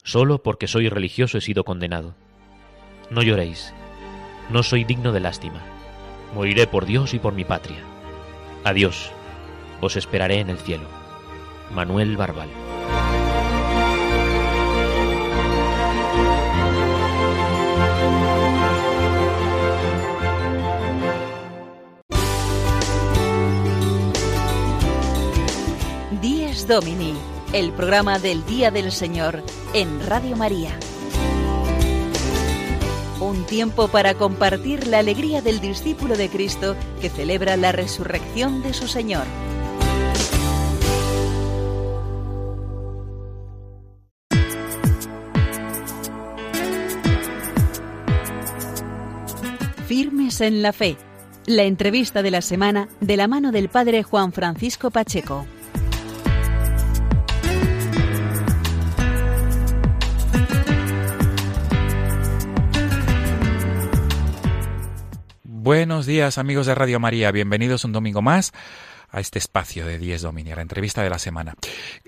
[0.05, 2.15] Solo porque soy religioso he sido condenado.
[3.11, 3.75] No lloréis.
[4.51, 5.65] No soy digno de lástima.
[6.33, 7.83] Moriré por Dios y por mi patria.
[8.63, 9.11] Adiós.
[9.81, 10.89] Os esperaré en el cielo.
[11.71, 12.49] Manuel Barbal.
[26.23, 27.15] Díez Domini,
[27.53, 29.43] el programa del Día del Señor
[29.75, 30.79] en Radio María.
[33.21, 38.73] Un tiempo para compartir la alegría del discípulo de Cristo que celebra la resurrección de
[38.73, 39.25] su Señor.
[50.41, 50.99] En la fe.
[51.47, 55.47] La entrevista de la semana de la mano del Padre Juan Francisco Pacheco.
[65.43, 68.53] Buenos días amigos de Radio María, bienvenidos un domingo más
[69.11, 71.55] a este espacio de 10 Domini, la entrevista de la semana.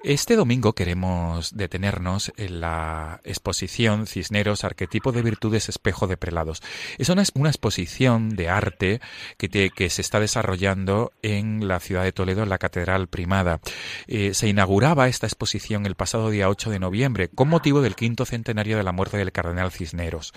[0.02, 6.62] Este domingo queremos detenernos en la exposición Cisneros, arquetipo de virtudes, espejo de prelados.
[6.98, 9.00] Es una, exposición de arte
[9.36, 13.60] que, que, se está desarrollando en la ciudad de Toledo, en la Catedral Primada.
[14.06, 18.24] Eh, se inauguraba esta exposición el pasado día 8 de noviembre con motivo del quinto
[18.24, 20.32] centenario de la muerte del cardenal Cisneros.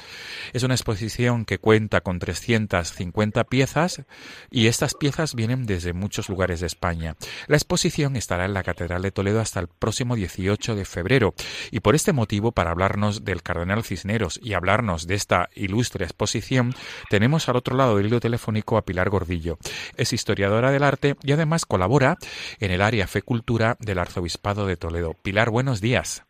[0.54, 4.04] Es una exposición que cuenta con 350 piezas
[4.50, 7.16] y estas piezas vienen desde muchos lugares de España.
[7.48, 11.34] La exposición estará en la Catedral de Toledo hasta el próximo 18 de febrero
[11.72, 16.74] y por este motivo, para hablarnos del Cardenal Cisneros y hablarnos de esta ilustre exposición,
[17.10, 19.58] tenemos al otro lado del hilo telefónico a Pilar Gordillo.
[19.96, 22.18] Es historiadora del arte y además colabora
[22.60, 25.16] en el área Fe Cultura del Arzobispado de Toledo.
[25.22, 26.24] Pilar, buenos días.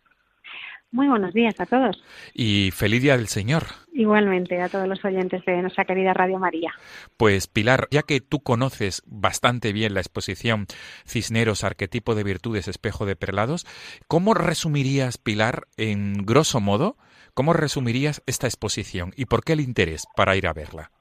[0.91, 2.03] Muy buenos días a todos.
[2.33, 3.63] Y feliz día del Señor.
[3.93, 6.73] Igualmente a todos los oyentes de nuestra querida Radio María.
[7.15, 10.65] Pues Pilar, ya que tú conoces bastante bien la exposición
[11.05, 13.65] Cisneros, arquetipo de virtudes, espejo de prelados,
[14.09, 16.97] ¿cómo resumirías, Pilar, en grosso modo,
[17.33, 20.91] cómo resumirías esta exposición y por qué el interés para ir a verla?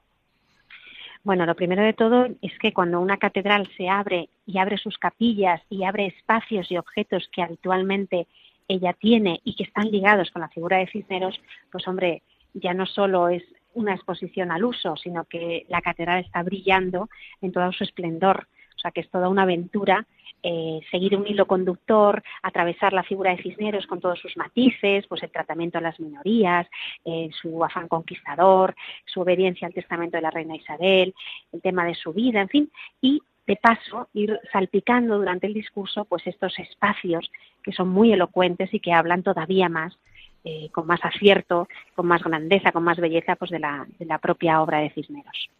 [1.23, 4.97] Bueno, lo primero de todo es que cuando una catedral se abre y abre sus
[4.97, 8.25] capillas y abre espacios y objetos que habitualmente
[8.71, 11.39] ella tiene y que están ligados con la figura de Cisneros,
[11.71, 13.43] pues hombre, ya no solo es
[13.73, 17.09] una exposición al uso, sino que la catedral está brillando
[17.41, 18.47] en todo su esplendor.
[18.75, 20.05] O sea, que es toda una aventura
[20.43, 25.21] eh, seguir un hilo conductor, atravesar la figura de Cisneros con todos sus matices, pues
[25.21, 26.67] el tratamiento a las minorías,
[27.05, 31.13] eh, su afán conquistador, su obediencia al testamento de la reina Isabel,
[31.51, 36.05] el tema de su vida, en fin, y de paso ir salpicando durante el discurso
[36.05, 37.31] pues estos espacios
[37.63, 39.97] que son muy elocuentes y que hablan todavía más
[40.43, 44.17] eh, con más acierto, con más grandeza, con más belleza pues de la, de la
[44.17, 45.51] propia obra de Cisneros.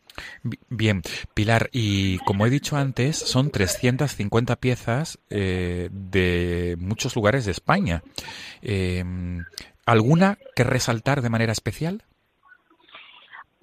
[0.69, 1.03] Bien,
[1.35, 8.01] Pilar, y como he dicho antes, son 350 piezas eh, de muchos lugares de España.
[8.63, 9.03] Eh,
[9.85, 12.03] ¿Alguna que resaltar de manera especial?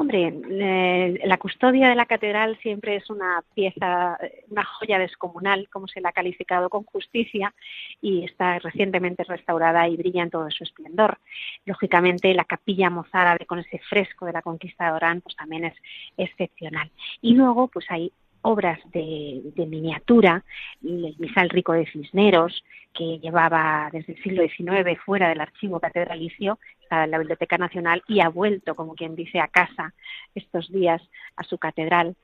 [0.01, 4.16] Hombre, eh, la custodia de la catedral siempre es una pieza,
[4.49, 7.53] una joya descomunal, como se la ha calificado con justicia,
[8.01, 11.18] y está recientemente restaurada y brilla en todo su esplendor.
[11.64, 15.74] Lógicamente, la capilla mozárabe con ese fresco de la conquista de Orán, pues también es
[16.16, 16.92] excepcional.
[17.20, 20.44] Y luego, pues hay obras de, miniatura,
[20.82, 26.59] el misal rico de Cisneros, que llevaba desde el siglo XIX fuera del archivo catedralicio,
[26.91, 29.95] en la Biblioteca Nacional y ha vuelto, como quien dice, a casa
[30.34, 31.03] estos días
[31.36, 32.16] a su catedral,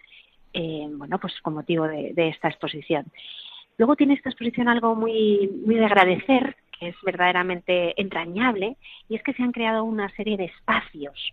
[0.53, 3.07] eh, bueno, pues con motivo de, de, esta exposición.
[3.77, 8.77] Luego tiene esta exposición algo muy, muy de agradecer, que es verdaderamente entrañable,
[9.09, 11.33] y es que se han creado una serie de espacios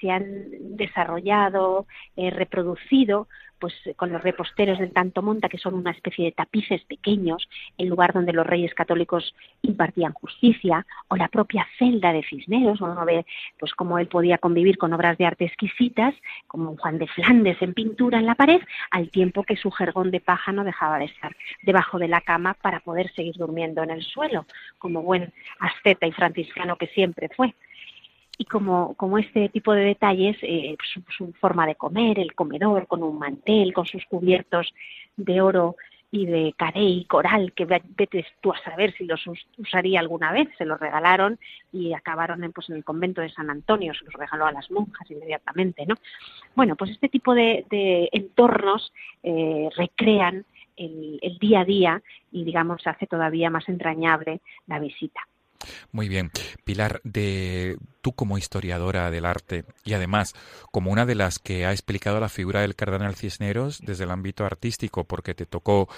[0.00, 3.28] se han desarrollado, eh, reproducido,
[3.58, 7.88] pues con los reposteros del Tanto Monta, que son una especie de tapices pequeños, el
[7.88, 13.24] lugar donde los reyes católicos impartían justicia, o la propia celda de Cisneros, uno ve
[13.58, 16.14] pues cómo él podía convivir con obras de arte exquisitas,
[16.46, 18.60] como Juan de Flandes en pintura en la pared,
[18.90, 22.54] al tiempo que su jergón de paja no dejaba de estar debajo de la cama
[22.54, 24.46] para poder seguir durmiendo en el suelo,
[24.78, 27.54] como buen asceta y franciscano que siempre fue
[28.38, 30.76] y como, como este tipo de detalles, eh,
[31.16, 34.72] su, forma de comer, el comedor con un mantel, con sus cubiertos
[35.16, 35.76] de oro
[36.10, 39.20] y de carey y coral, que vete tú a saber si los
[39.58, 41.38] usaría alguna vez, se los regalaron
[41.72, 44.70] y acabaron en, pues, en el convento de San Antonio, se los regaló a las
[44.70, 45.96] monjas inmediatamente, ¿no?
[46.54, 47.64] Bueno, pues este tipo de,
[48.12, 48.92] entornos
[49.24, 50.44] eh, recrean
[50.76, 55.20] el día a día y, digamos, hace todavía más entrañable la visita.
[55.92, 56.30] Muy bien.
[56.64, 60.34] Pilar, de tú como historiadora del arte y además
[60.70, 64.44] como una de las que ha explicado la figura del cardenal Cisneros desde el ámbito
[64.44, 65.88] artístico, porque te tocó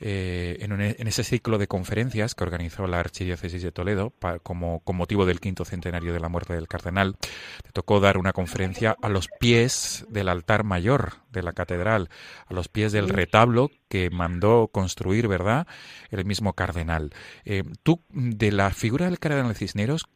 [0.00, 4.12] eh, en, ese ciclo de conferencias que organizó la Archidiócesis de Toledo
[4.42, 7.16] como con motivo del quinto centenario de la muerte del cardenal,
[7.62, 12.08] te tocó dar una conferencia a los pies del altar mayor de la catedral,
[12.46, 15.66] a los pies del retablo que mandó construir, ¿verdad?,
[16.10, 17.10] el mismo cardenal.
[17.44, 20.06] Eh, tú, de la figura del cardenal Cisneros,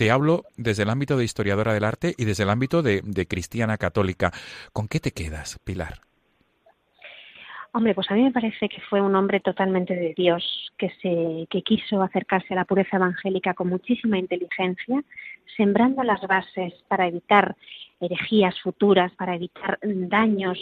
[0.00, 3.76] te hablo desde el ámbito de historiadora del arte y desde el ámbito de, cristiana
[3.76, 4.32] católica.
[4.72, 6.00] ¿Con qué te quedas, Pilar?
[7.72, 11.46] Hombre, pues a mí me parece que fue un hombre totalmente de Dios, que, se,
[11.50, 15.04] que quiso acercarse a la pureza evangélica con muchísima inteligencia,
[15.56, 17.56] sembrando las bases para evitar
[18.00, 20.58] herejías futuras, para evitar daños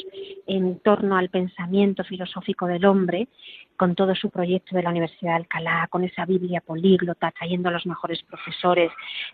[0.46, 3.28] en torno al pensamiento filosófico del hombre,
[3.76, 7.72] con todo su proyecto de la Universidad de Alcalá, con esa Biblia políglota, trayendo a
[7.72, 8.90] los mejores profesores,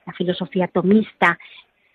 [0.07, 1.39] la filosofía tomista,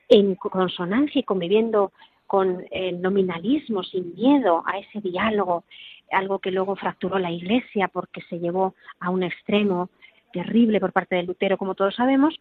[0.08, 1.92] en consonancia y conviviendo
[2.26, 5.64] con el nominalismo, sin miedo a ese diálogo,
[6.12, 9.90] algo que luego fracturó la Iglesia porque se llevó a un extremo
[10.34, 12.36] terrible por parte de Lutero, como todos sabemos,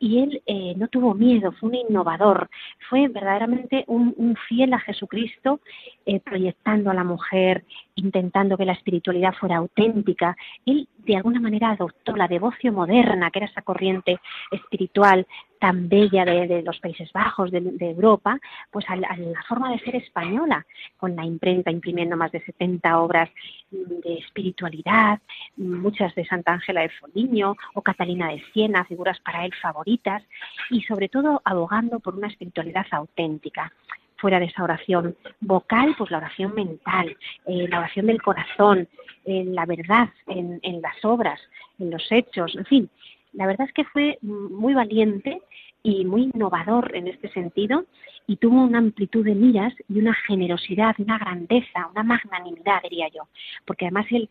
[0.00, 2.48] y él eh, no tuvo miedo, fue un innovador,
[2.88, 5.60] fue verdaderamente un, fiel a Jesucristo,
[6.06, 7.64] eh, proyectando a la mujer,
[7.96, 10.36] intentando que la espiritualidad fuera auténtica.
[10.64, 14.18] Él de alguna manera adoptó la devoción moderna, que era esa corriente
[14.50, 15.26] espiritual
[15.60, 18.38] tan bella de, los Países Bajos, de, Europa,
[18.70, 23.30] pues a, la forma de ser española, con la imprenta imprimiendo más de 70 obras
[23.70, 25.20] de espiritualidad,
[25.56, 30.22] muchas de Santa Ángela de Foligno o Catalina de Siena, figuras para él favoritas,
[30.70, 33.72] y sobre todo abogando por una espiritualidad auténtica
[34.16, 38.88] fuera de esa oración vocal, pues la oración mental, eh, la oración del corazón,
[39.24, 41.40] en la verdad, en, las obras,
[41.78, 42.90] en los hechos, en fin.
[43.32, 45.42] La verdad es que fue muy valiente
[45.82, 47.84] y muy innovador en este sentido
[48.26, 53.28] y tuvo una amplitud de miras y una generosidad, una grandeza, una magnanimidad, diría yo,
[53.64, 54.28] porque además él,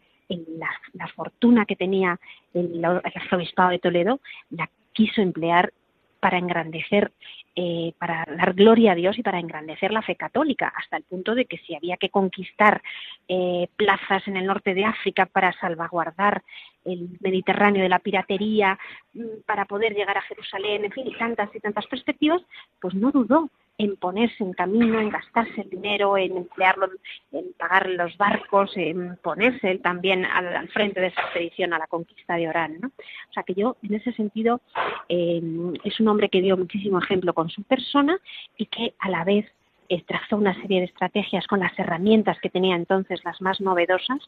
[0.93, 2.20] la, fortuna que tenía
[2.54, 4.20] el arzobispado de Toledo
[4.52, 5.74] la quiso emplear
[6.20, 7.11] para engrandecer,
[7.55, 11.36] eh, para dar gloria a Dios y para engrandecer la fe católica, hasta el punto
[11.36, 12.82] de que si había que conquistar
[13.28, 16.43] eh, plazas en el norte de África para salvaguardar
[16.86, 18.78] el Mediterráneo de la piratería,
[19.13, 22.41] mm, para poder llegar a Jerusalén, en fin, y tantas y tantas perspectivas,
[22.80, 23.49] pues no dudó
[23.80, 26.89] en ponerse en camino, en gastarse el dinero, en emplearlo,
[27.32, 31.88] en pagar los barcos, en ponerse él también al, frente de esa expedición a la
[31.88, 32.77] conquista de Orán.
[32.82, 32.89] ¿no?
[32.89, 34.59] O sea que yo, en ese sentido,
[35.07, 35.41] eh,
[35.86, 38.19] es un hombre que dio muchísimo ejemplo con su persona
[38.57, 39.45] y que a la vez
[39.88, 44.19] eh, trazó una serie de estrategias con las herramientas que tenía entonces las más novedosas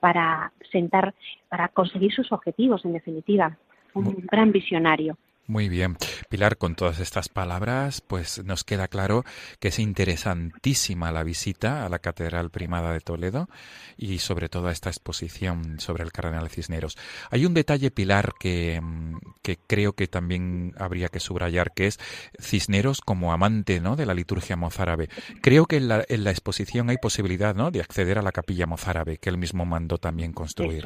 [0.00, 1.14] para sentar,
[1.48, 3.56] para conseguir sus objetivos, en definitiva.
[3.94, 5.16] Un gran visionario.
[5.48, 5.96] Muy bien.
[6.28, 9.24] Pilar, con todas estas palabras, pues nos queda claro
[9.58, 13.48] que es interesantísima la visita a la Catedral Primada de Toledo
[13.96, 16.96] y sobre todo a esta exposición sobre el Cardenal Cisneros.
[17.30, 21.98] Hay un detalle, Pilar, que, mm, que creo que también habría que subrayar, que es
[22.40, 23.96] Cisneros como amante ¿no?
[23.96, 25.08] de la liturgia mozárabe.
[25.42, 27.72] Creo que en la, exposición hay posibilidad ¿no?
[27.72, 30.84] de acceder a la capilla mozárabe, que él mismo mandó también construir.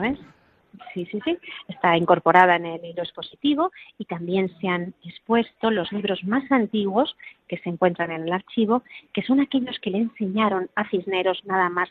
[0.93, 1.39] Sí, sí, sí.
[1.69, 7.17] Está incorporada en el hilo expositivo y también se han expuesto los libros más antiguos
[7.49, 11.69] que se encuentran en el archivo, que son aquellos que le enseñaron a Cisneros nada
[11.69, 11.89] más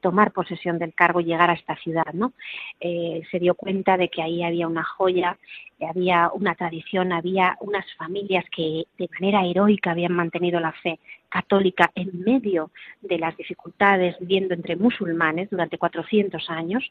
[0.00, 2.32] tomar posesión del cargo y llegar a esta ciudad, ¿no?
[2.80, 5.36] Eh, se dio cuenta de que ahí había una joya,
[5.86, 10.98] había una tradición, había unas familias que de manera heroica habían mantenido la fe
[11.28, 12.70] católica en medio
[13.02, 16.90] de las dificultades viviendo entre musulmanes durante 400 años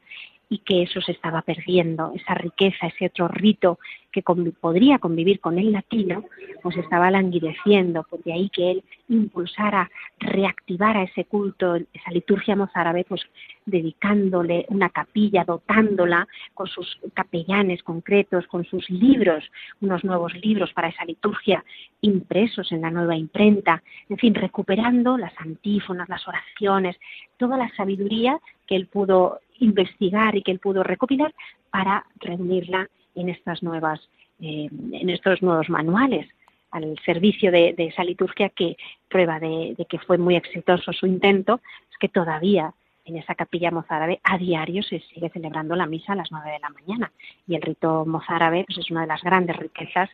[0.50, 3.80] y que eso se estaba perdiendo, esa riqueza, ese otro rito
[4.12, 6.24] que podría convivir con el latino,
[6.62, 13.04] pues estaba languideciendo, pues de ahí que él impulsara, reactivara ese culto, esa liturgia mozárabe,
[13.04, 13.22] pues
[13.68, 19.44] dedicándole una capilla, dotándola con sus capellanes concretos, con sus libros,
[19.82, 21.64] unos nuevos libros para esa liturgia
[22.02, 26.96] impresos en la nueva imprenta, en fin, recuperando las antífonas, las oraciones,
[27.38, 31.34] toda la sabiduría que él pudo investigar y que él pudo recopilar
[31.70, 34.00] para reunirla en estas nuevas,
[34.40, 36.28] eh, en estos nuevos manuales
[36.72, 41.62] al servicio de, esa liturgia que prueba de, de, que fue muy exitoso su intento,
[41.90, 42.74] es que todavía
[43.08, 46.60] en esa capilla mozárabe a diario se sigue celebrando la misa a las nueve de
[46.60, 47.12] la mañana
[47.48, 50.10] y el rito mozárabe pues, es una de las grandes riquezas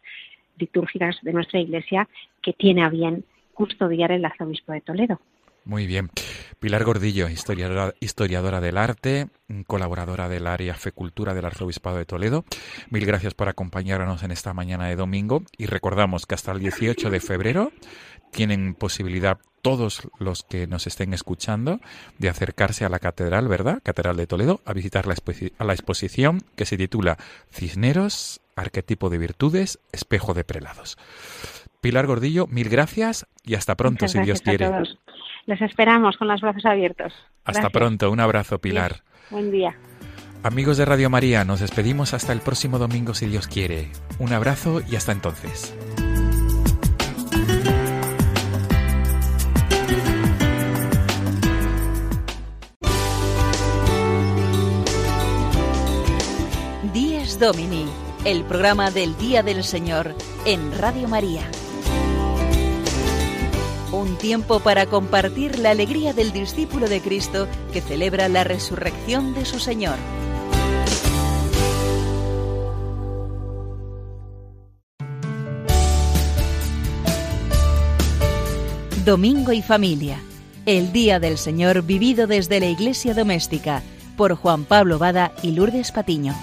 [0.58, 2.08] litúrgicas de nuestra Iglesia
[2.42, 5.20] que tiene a bien custodiar el arzobispo de Toledo.
[5.66, 6.10] Muy bien.
[6.60, 9.30] Pilar Gordillo, historiadora, historiadora del arte,
[9.66, 12.46] colaboradora del área Fecultura del Arzobispado de Toledo.
[12.90, 17.10] Mil gracias por acompañarnos en esta mañana de domingo y recordamos que hasta el 18
[17.10, 17.72] de febrero
[18.32, 21.80] tienen posibilidad todos los que nos estén escuchando
[22.18, 23.80] de acercarse a la catedral, ¿verdad?
[23.84, 25.16] Catedral de Toledo, a visitar la,
[25.58, 27.18] a la exposición que se titula
[27.50, 30.98] Cisneros, arquetipo de virtudes, espejo de prelados.
[31.80, 34.70] Pilar Gordillo, mil gracias y hasta pronto, si Dios quiere.
[35.46, 37.14] Les esperamos con los brazos abiertos.
[37.44, 39.04] Hasta pronto, un abrazo, Pilar.
[39.30, 39.76] Buen día.
[40.44, 43.90] Amigos de Radio María, nos despedimos hasta el próximo domingo, si Dios quiere.
[44.20, 45.76] Un abrazo y hasta entonces.
[56.94, 57.86] Días Domini,
[58.26, 60.14] el programa del Día del Señor
[60.46, 61.50] en Radio María.
[63.94, 69.46] Un tiempo para compartir la alegría del discípulo de Cristo que celebra la resurrección de
[69.46, 69.98] su Señor.
[79.06, 80.20] Domingo y familia.
[80.66, 83.84] El Día del Señor vivido desde la Iglesia Doméstica
[84.18, 86.34] por Juan Pablo Bada y Lourdes Patiño.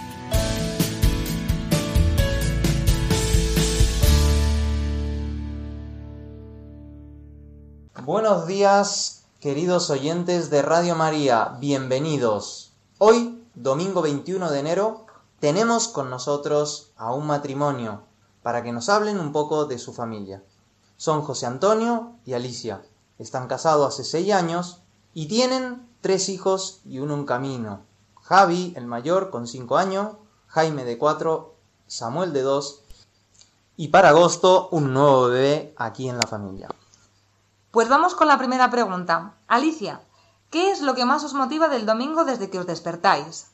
[8.12, 12.72] Buenos días, queridos oyentes de Radio María, bienvenidos.
[12.98, 15.06] Hoy, domingo 21 de enero,
[15.38, 18.02] tenemos con nosotros a un matrimonio
[18.42, 20.42] para que nos hablen un poco de su familia.
[20.96, 22.82] Son José Antonio y Alicia.
[23.20, 24.80] Están casados hace seis años
[25.14, 27.82] y tienen tres hijos y uno en camino.
[28.22, 30.16] Javi, el mayor, con cinco años,
[30.48, 31.54] Jaime de cuatro,
[31.86, 32.80] Samuel de dos
[33.76, 36.70] y para agosto un nuevo bebé aquí en la familia.
[37.70, 39.34] Pues vamos con la primera pregunta.
[39.46, 40.00] Alicia,
[40.50, 43.46] ¿qué es lo que más os motiva del domingo desde que os despertáis?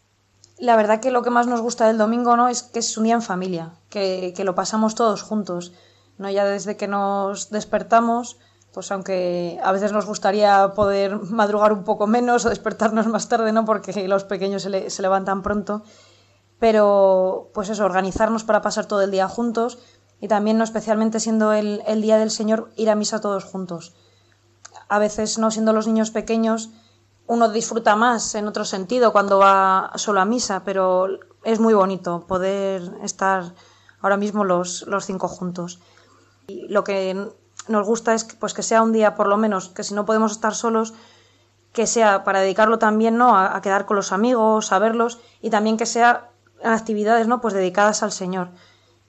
[0.57, 3.05] La verdad que lo que más nos gusta del domingo no es que es un
[3.05, 5.75] día en familia, que, que lo pasamos todos juntos.
[6.17, 8.39] No ya desde que nos despertamos,
[8.73, 13.53] pues aunque a veces nos gustaría poder madrugar un poco menos o despertarnos más tarde,
[13.53, 13.67] ¿no?
[13.67, 15.83] Porque los pequeños se, se levantan pronto.
[16.59, 19.77] Pero, pues eso, organizarnos para pasar todo el día juntos
[20.23, 23.93] y también, no especialmente siendo el, el Día del Señor, ir a misa todos juntos
[24.89, 26.71] a veces no siendo los niños pequeños,
[27.27, 31.09] uno disfruta más en otro sentido cuando va solo a misa, pero
[31.45, 33.55] es muy bonito poder estar
[34.01, 35.81] ahora mismo los, los cinco juntos.
[36.47, 37.31] Y lo que
[37.69, 40.07] nos gusta es que, pues que sea un día, por lo menos, que si no
[40.07, 40.95] podemos estar solos,
[41.73, 43.37] que sea para dedicarlo también ¿no?
[43.37, 46.31] a, quedar con los amigos, a verlos, y también que sea
[46.65, 47.41] actividades ¿no?
[47.41, 48.51] pues dedicadas al Señor.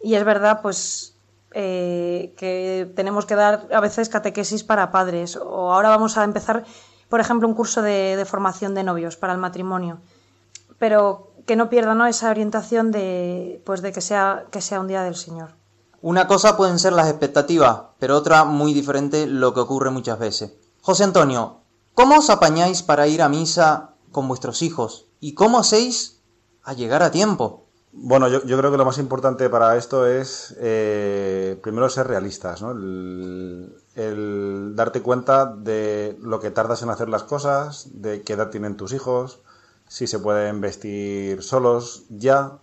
[0.01, 1.16] Y es verdad, pues
[1.53, 6.65] eh, que tenemos que dar a veces catequesis para padres o ahora vamos a empezar,
[7.09, 9.99] por ejemplo, un curso de, formación de novios para el matrimonio,
[10.77, 12.05] pero que no pierda ¿no?
[12.05, 15.55] esa orientación de, pues de que sea, que sea un día del Señor.
[16.01, 20.53] Una cosa pueden ser las expectativas, pero otra muy diferente lo que ocurre muchas veces.
[20.81, 21.61] José Antonio,
[21.93, 25.07] ¿cómo os apañáis para ir a misa con vuestros hijos?
[25.19, 26.21] ¿Y cómo hacéis
[26.63, 27.66] a llegar a tiempo?
[27.91, 32.71] Bueno, yo, creo que lo más importante para esto es eh, primero ser realistas, ¿no?
[32.71, 38.77] el, darte cuenta de lo que tardas en hacer las cosas, de qué edad tienen
[38.77, 39.39] tus hijos,
[39.88, 42.59] si se pueden vestir solos ya,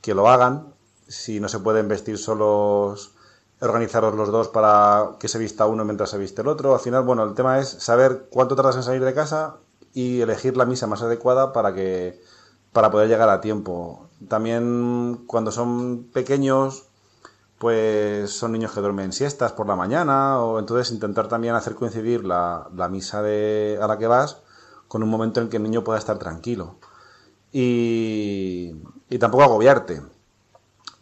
[0.00, 0.72] que lo hagan,
[1.06, 3.12] si no se pueden vestir solos,
[3.60, 6.74] organizaros los dos para que se vista uno mientras se viste el otro.
[6.74, 9.56] Al final, bueno, el tema es saber cuánto tardas en salir de casa
[9.92, 12.20] y elegir la misa más adecuada para que
[12.72, 14.07] para poder llegar a tiempo.
[14.26, 16.86] También cuando son pequeños,
[17.58, 22.24] pues son niños que duermen siestas por la mañana, o entonces intentar también hacer coincidir
[22.24, 24.38] la, misa de, a la que vas
[24.88, 26.76] con un momento en que el niño pueda estar tranquilo.
[27.52, 28.74] Y,
[29.08, 30.02] y tampoco agobiarte.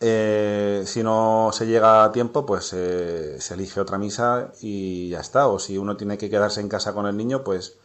[0.01, 5.21] Eh, si no se llega a tiempo, pues eh, se elige otra misa y ya
[5.21, 5.49] está.
[5.49, 7.79] O si uno tiene que quedarse en casa con el niño, pues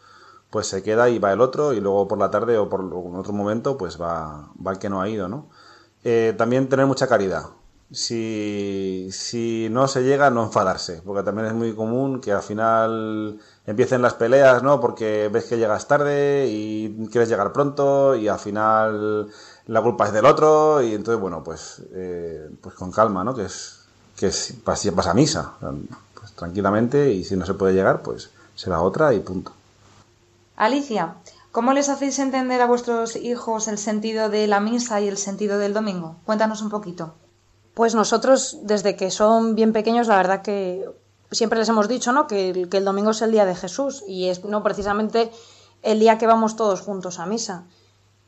[0.52, 3.32] pues se queda y va el otro y luego por la tarde o por otro
[3.32, 5.48] momento pues va, va el que no ha ido, ¿no?
[6.04, 7.46] Eh, también tener mucha caridad.
[7.90, 13.40] Si, si no se llega, no enfadarse, porque también es muy común que al final
[13.66, 14.78] empiecen las peleas, ¿no?
[14.80, 19.28] Porque ves que llegas tarde y quieres llegar pronto y al final
[19.66, 23.34] la culpa es del otro y entonces, bueno, pues, eh, pues con calma, ¿no?
[23.34, 23.86] Que es,
[24.16, 25.54] que es, pasa misa,
[26.18, 29.52] pues tranquilamente y si no se puede llegar, pues será otra y punto.
[30.62, 31.16] Alicia,
[31.50, 35.58] ¿cómo les hacéis entender a vuestros hijos el sentido de la misa y el sentido
[35.58, 36.20] del domingo?
[36.24, 37.14] Cuéntanos un poquito.
[37.74, 40.88] Pues nosotros, desde que son bien pequeños, la verdad que
[41.32, 42.28] siempre les hemos dicho, ¿no?
[42.28, 45.32] Que el, domingo es el día de Jesús y es no precisamente
[45.82, 47.64] el día que vamos todos juntos a misa.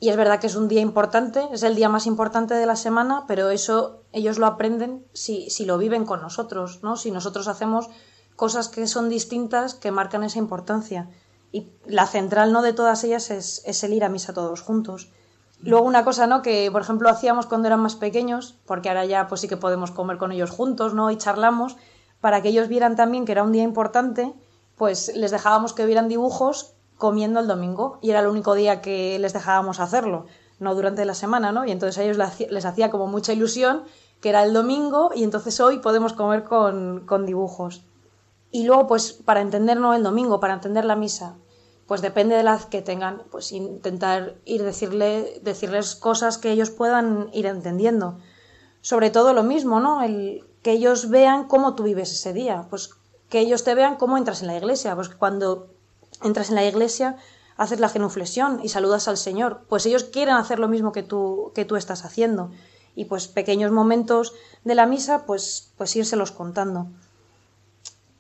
[0.00, 2.74] Y es verdad que es un día importante, es el día más importante de la
[2.74, 6.96] semana, pero eso ellos lo aprenden si, si lo viven con nosotros, ¿no?
[6.96, 7.90] Si nosotros hacemos
[8.34, 11.08] cosas que son distintas que marcan esa importancia
[11.54, 15.12] y la central no de todas ellas es, el ir a misa todos juntos.
[15.60, 16.42] Luego una cosa, ¿no?
[16.42, 19.92] Que por ejemplo hacíamos cuando eran más pequeños, porque ahora ya pues sí que podemos
[19.92, 21.12] comer con ellos juntos, ¿no?
[21.12, 21.76] Y charlamos,
[22.20, 24.34] para que ellos vieran también que era un día importante,
[24.74, 29.16] pues les dejábamos que vieran dibujos comiendo el domingo y era el único día que
[29.20, 30.26] les dejábamos hacerlo,
[30.58, 31.64] no durante la semana, ¿no?
[31.64, 32.18] Y entonces a ellos
[32.50, 33.84] les hacía como mucha ilusión
[34.20, 37.84] que era el domingo y entonces hoy podemos comer con, con dibujos.
[38.50, 41.34] Y luego, pues, para entender no el domingo, para entender la misa,
[41.86, 47.28] pues depende de la que tengan, pues intentar ir decirle, decirles cosas que ellos puedan
[47.32, 48.18] ir entendiendo.
[48.80, 50.02] Sobre todo lo mismo, ¿no?
[50.02, 52.90] El que ellos vean cómo tú vives ese día, pues
[53.28, 55.68] que ellos te vean cómo entras en la iglesia, pues cuando
[56.22, 57.16] entras en la iglesia
[57.56, 61.52] haces la genuflexión y saludas al Señor, pues ellos quieren hacer lo mismo que tú
[61.54, 62.50] que tú estás haciendo
[62.94, 66.88] y pues pequeños momentos de la misa, pues pues írselos contando.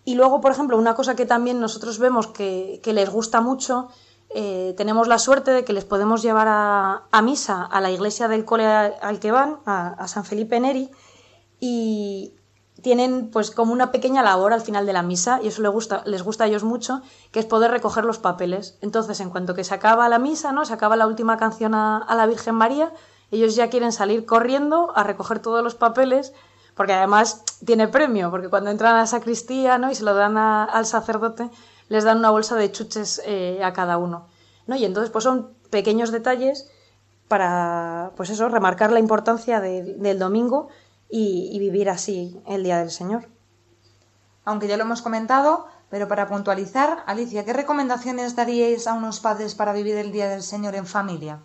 [0.04, 3.88] Y luego, por ejemplo, una cosa que también nosotros vemos que, les gusta mucho,
[4.30, 8.44] eh, tenemos la suerte de que les podemos llevar a, misa a la iglesia del
[8.44, 10.90] cole al que van, a, San Felipe Neri,
[11.58, 12.34] y
[12.82, 16.02] tienen pues como una pequeña labor al final de la misa, y eso les gusta,
[16.04, 17.00] les gusta a ellos mucho,
[17.30, 18.76] que es poder recoger los papeles.
[18.82, 20.66] Entonces, en cuanto que se acaba la misa, ¿no?
[20.66, 22.92] Se acaba la última canción a la Virgen María,
[23.30, 26.34] ellos ya quieren salir corriendo a recoger todos los papeles
[26.74, 29.90] porque además tiene premio, porque cuando entran a la sacristía ¿no?
[29.90, 31.50] y se lo dan al sacerdote,
[31.88, 34.26] les dan una bolsa de chuches eh, a cada uno.
[34.66, 34.76] ¿no?
[34.76, 36.68] Y entonces pues son pequeños detalles
[37.28, 40.68] para, pues eso, remarcar la importancia del domingo
[41.08, 43.28] y, y vivir así el Día del Señor.
[44.44, 49.54] Aunque ya lo hemos comentado, pero para puntualizar, Alicia, ¿qué recomendaciones daríais a unos padres
[49.54, 51.38] para vivir el Día del Señor en familia?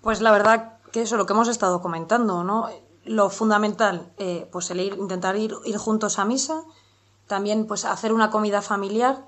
[0.00, 2.70] Pues la verdad que eso, lo que hemos estado comentando, ¿no?
[3.06, 6.62] Lo fundamental, eh, pues el intentar ir, ir, juntos a misa,
[7.26, 9.26] también pues hacer una comida familiar,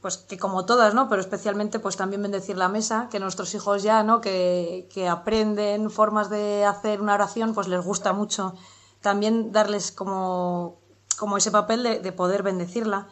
[0.00, 1.08] pues que como todas, ¿no?
[1.08, 4.20] Pero especialmente pues también bendecir la mesa, que nuestros hijos ya, ¿no?
[4.20, 8.54] Que, que aprenden formas de hacer una oración, pues les gusta mucho
[9.00, 10.78] también darles como,
[11.18, 13.08] como ese papel de, de poder bendecirla.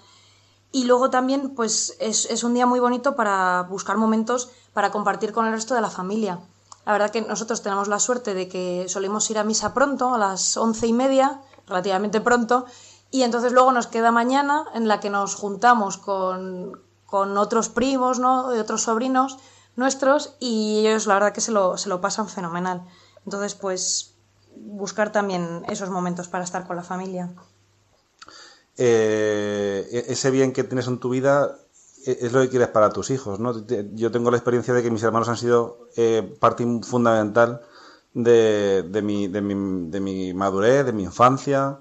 [0.70, 5.32] Y luego también, pues es, es un día muy bonito para buscar momentos para compartir
[5.32, 6.40] con el resto de la familia
[6.88, 10.16] la verdad que nosotros tenemos la suerte de que solemos ir a misa pronto, a
[10.16, 12.64] las once y media, relativamente pronto,
[13.10, 16.80] y entonces luego nos queda mañana en la que nos juntamos con,
[17.10, 18.48] otros primos, ¿no?
[18.48, 19.36] De otros sobrinos
[19.76, 22.82] nuestros y ellos la verdad que se lo, se lo pasan fenomenal.
[23.26, 24.14] Entonces, pues
[24.56, 27.28] buscar también esos momentos para estar con la familia.
[28.78, 31.54] Eh, e-, ese bien que tienes en tu vida
[32.06, 33.66] es lo que quieres para tus hijos, ¿no?
[33.94, 37.60] Yo tengo la experiencia de que mis hermanos han sido eh, parte fundamental
[38.14, 41.78] de, mi, de, mi, de, mi, madurez, de mi infancia,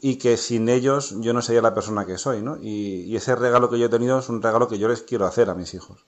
[0.00, 2.56] y que sin ellos yo no sería la persona que soy, ¿no?
[2.60, 5.50] Y, ese regalo que yo he tenido es un regalo que yo les quiero hacer
[5.50, 6.04] a mis hijos.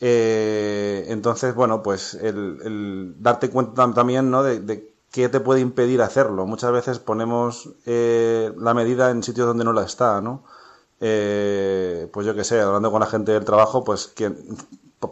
[0.00, 4.42] Eh, entonces, bueno, pues el, darte cuenta también, ¿no?
[4.42, 6.46] De, qué te puede impedir hacerlo.
[6.46, 10.44] Muchas veces ponemos eh, la medida en sitios donde no la está, ¿no?
[11.00, 14.32] Eh, pues yo qué sé, hablando con la gente del trabajo, pues que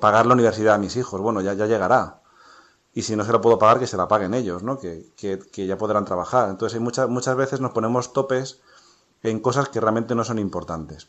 [0.00, 2.20] pagar la universidad a mis hijos, bueno, ya, ya llegará
[2.98, 4.78] y si no se la puedo pagar, que se la paguen ellos, ¿no?
[4.78, 6.48] Que, que, ya podrán trabajar.
[6.48, 8.60] Entonces, hay muchas, muchas veces nos ponemos topes
[9.22, 11.08] en cosas que realmente no son importantes.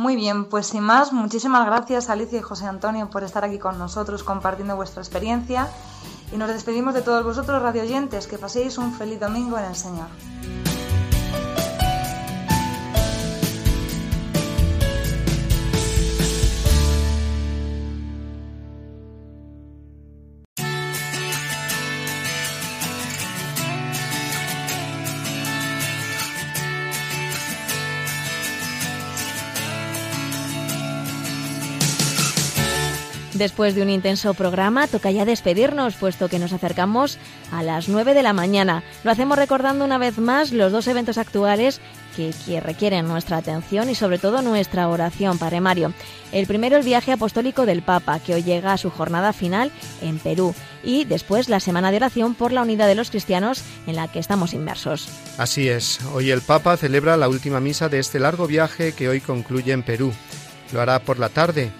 [0.00, 3.78] Muy bien, pues sin más, muchísimas gracias Alicia y José Antonio por estar aquí con
[3.78, 5.70] nosotros compartiendo vuestra experiencia
[6.32, 10.08] y nos despedimos de todos vosotros radioyentes, que paséis un feliz domingo en el Señor.
[33.36, 37.18] Después de un intenso programa, toca ya despedirnos, puesto que nos acercamos
[37.52, 38.82] a las 9 de la mañana.
[39.04, 41.82] Lo hacemos recordando una vez más los dos eventos actuales
[42.16, 45.92] que, requieren nuestra atención y sobre todo nuestra oración, Padre Mario.
[46.32, 49.70] El primero, el viaje apostólico del Papa, que hoy llega a su jornada final
[50.00, 50.54] en Perú.
[50.82, 54.18] Y después la Semana de Oración por la Unidad de los Cristianos en la que
[54.18, 55.10] estamos inmersos.
[55.36, 59.20] Así es, hoy el Papa celebra la última misa de este largo viaje que hoy
[59.20, 60.14] concluye en Perú.
[60.72, 61.70] Lo hará por la tarde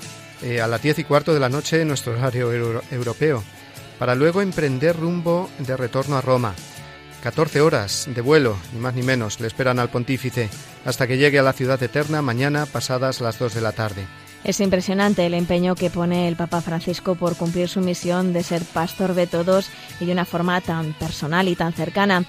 [0.43, 2.53] eh, a las diez y cuarto de la noche en nuestro horario
[2.91, 3.43] europeo,
[3.99, 6.55] para luego emprender rumbo de retorno a Roma.
[7.23, 10.49] 14 horas de vuelo, ni más ni menos, le esperan al pontífice,
[10.85, 14.07] hasta que llegue a la ciudad eterna mañana pasadas las 2 de la tarde.
[14.45, 18.63] Es impresionante el empeño que pone el Papa Francisco por cumplir su misión de ser
[18.63, 22.25] pastor de todos y de una forma tan personal y tan cercana.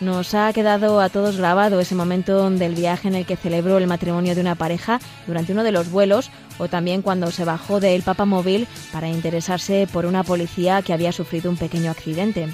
[0.00, 3.86] Nos ha quedado a todos grabado ese momento del viaje en el que celebró el
[3.86, 4.98] matrimonio de una pareja
[5.28, 6.30] durante uno de los vuelos
[6.60, 11.10] o también cuando se bajó del Papa Móvil para interesarse por una policía que había
[11.10, 12.48] sufrido un pequeño accidente.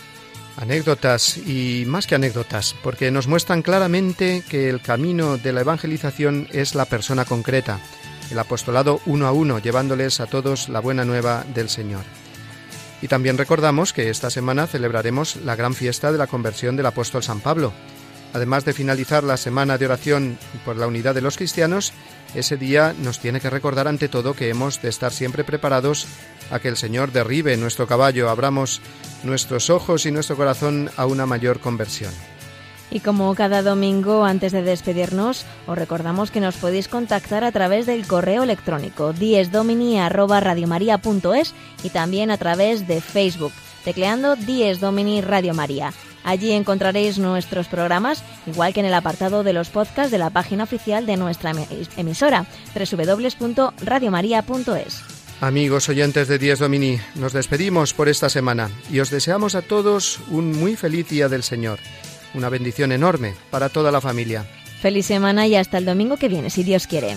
[0.57, 6.49] Anécdotas y más que anécdotas, porque nos muestran claramente que el camino de la evangelización
[6.51, 7.81] es la persona concreta,
[8.31, 12.05] el apostolado uno a uno, llevándoles a todos la buena nueva del Señor.
[13.03, 17.23] Y también recordamos que esta semana celebraremos la gran fiesta de la conversión del apóstol
[17.23, 17.73] San Pablo.
[18.37, 21.95] Además de finalizar la semana de oración por la unidad de los cristianos,
[22.35, 26.07] ese día nos tiene que recordar ante todo que hemos de estar siempre preparados
[26.51, 28.83] a que el Señor derribe nuestro caballo, abramos
[29.25, 32.13] nuestros ojos y nuestro corazón a una mayor conversión.
[32.91, 37.87] Y como cada domingo, antes de despedirnos, os recordamos que nos podéis contactar a través
[37.87, 45.95] del correo electrónico diesdomini@radiomaria.es y también a través de Facebook, tecleando Dies Domini Radio María.
[46.27, 50.65] Allí encontraréis nuestros programas, igual que en el apartado de los podcasts de la página
[50.65, 51.55] oficial de nuestra
[51.97, 55.01] emisora, www.radiomaria.es.
[55.41, 60.21] Amigos oyentes de Dies Domini, nos despedimos por esta semana y os deseamos a todos
[60.29, 61.79] un muy feliz día del Señor
[62.37, 64.45] una bendición enorme para toda la familia.
[64.81, 67.17] Feliz semana y hasta el domingo que viene, si Dios quiere.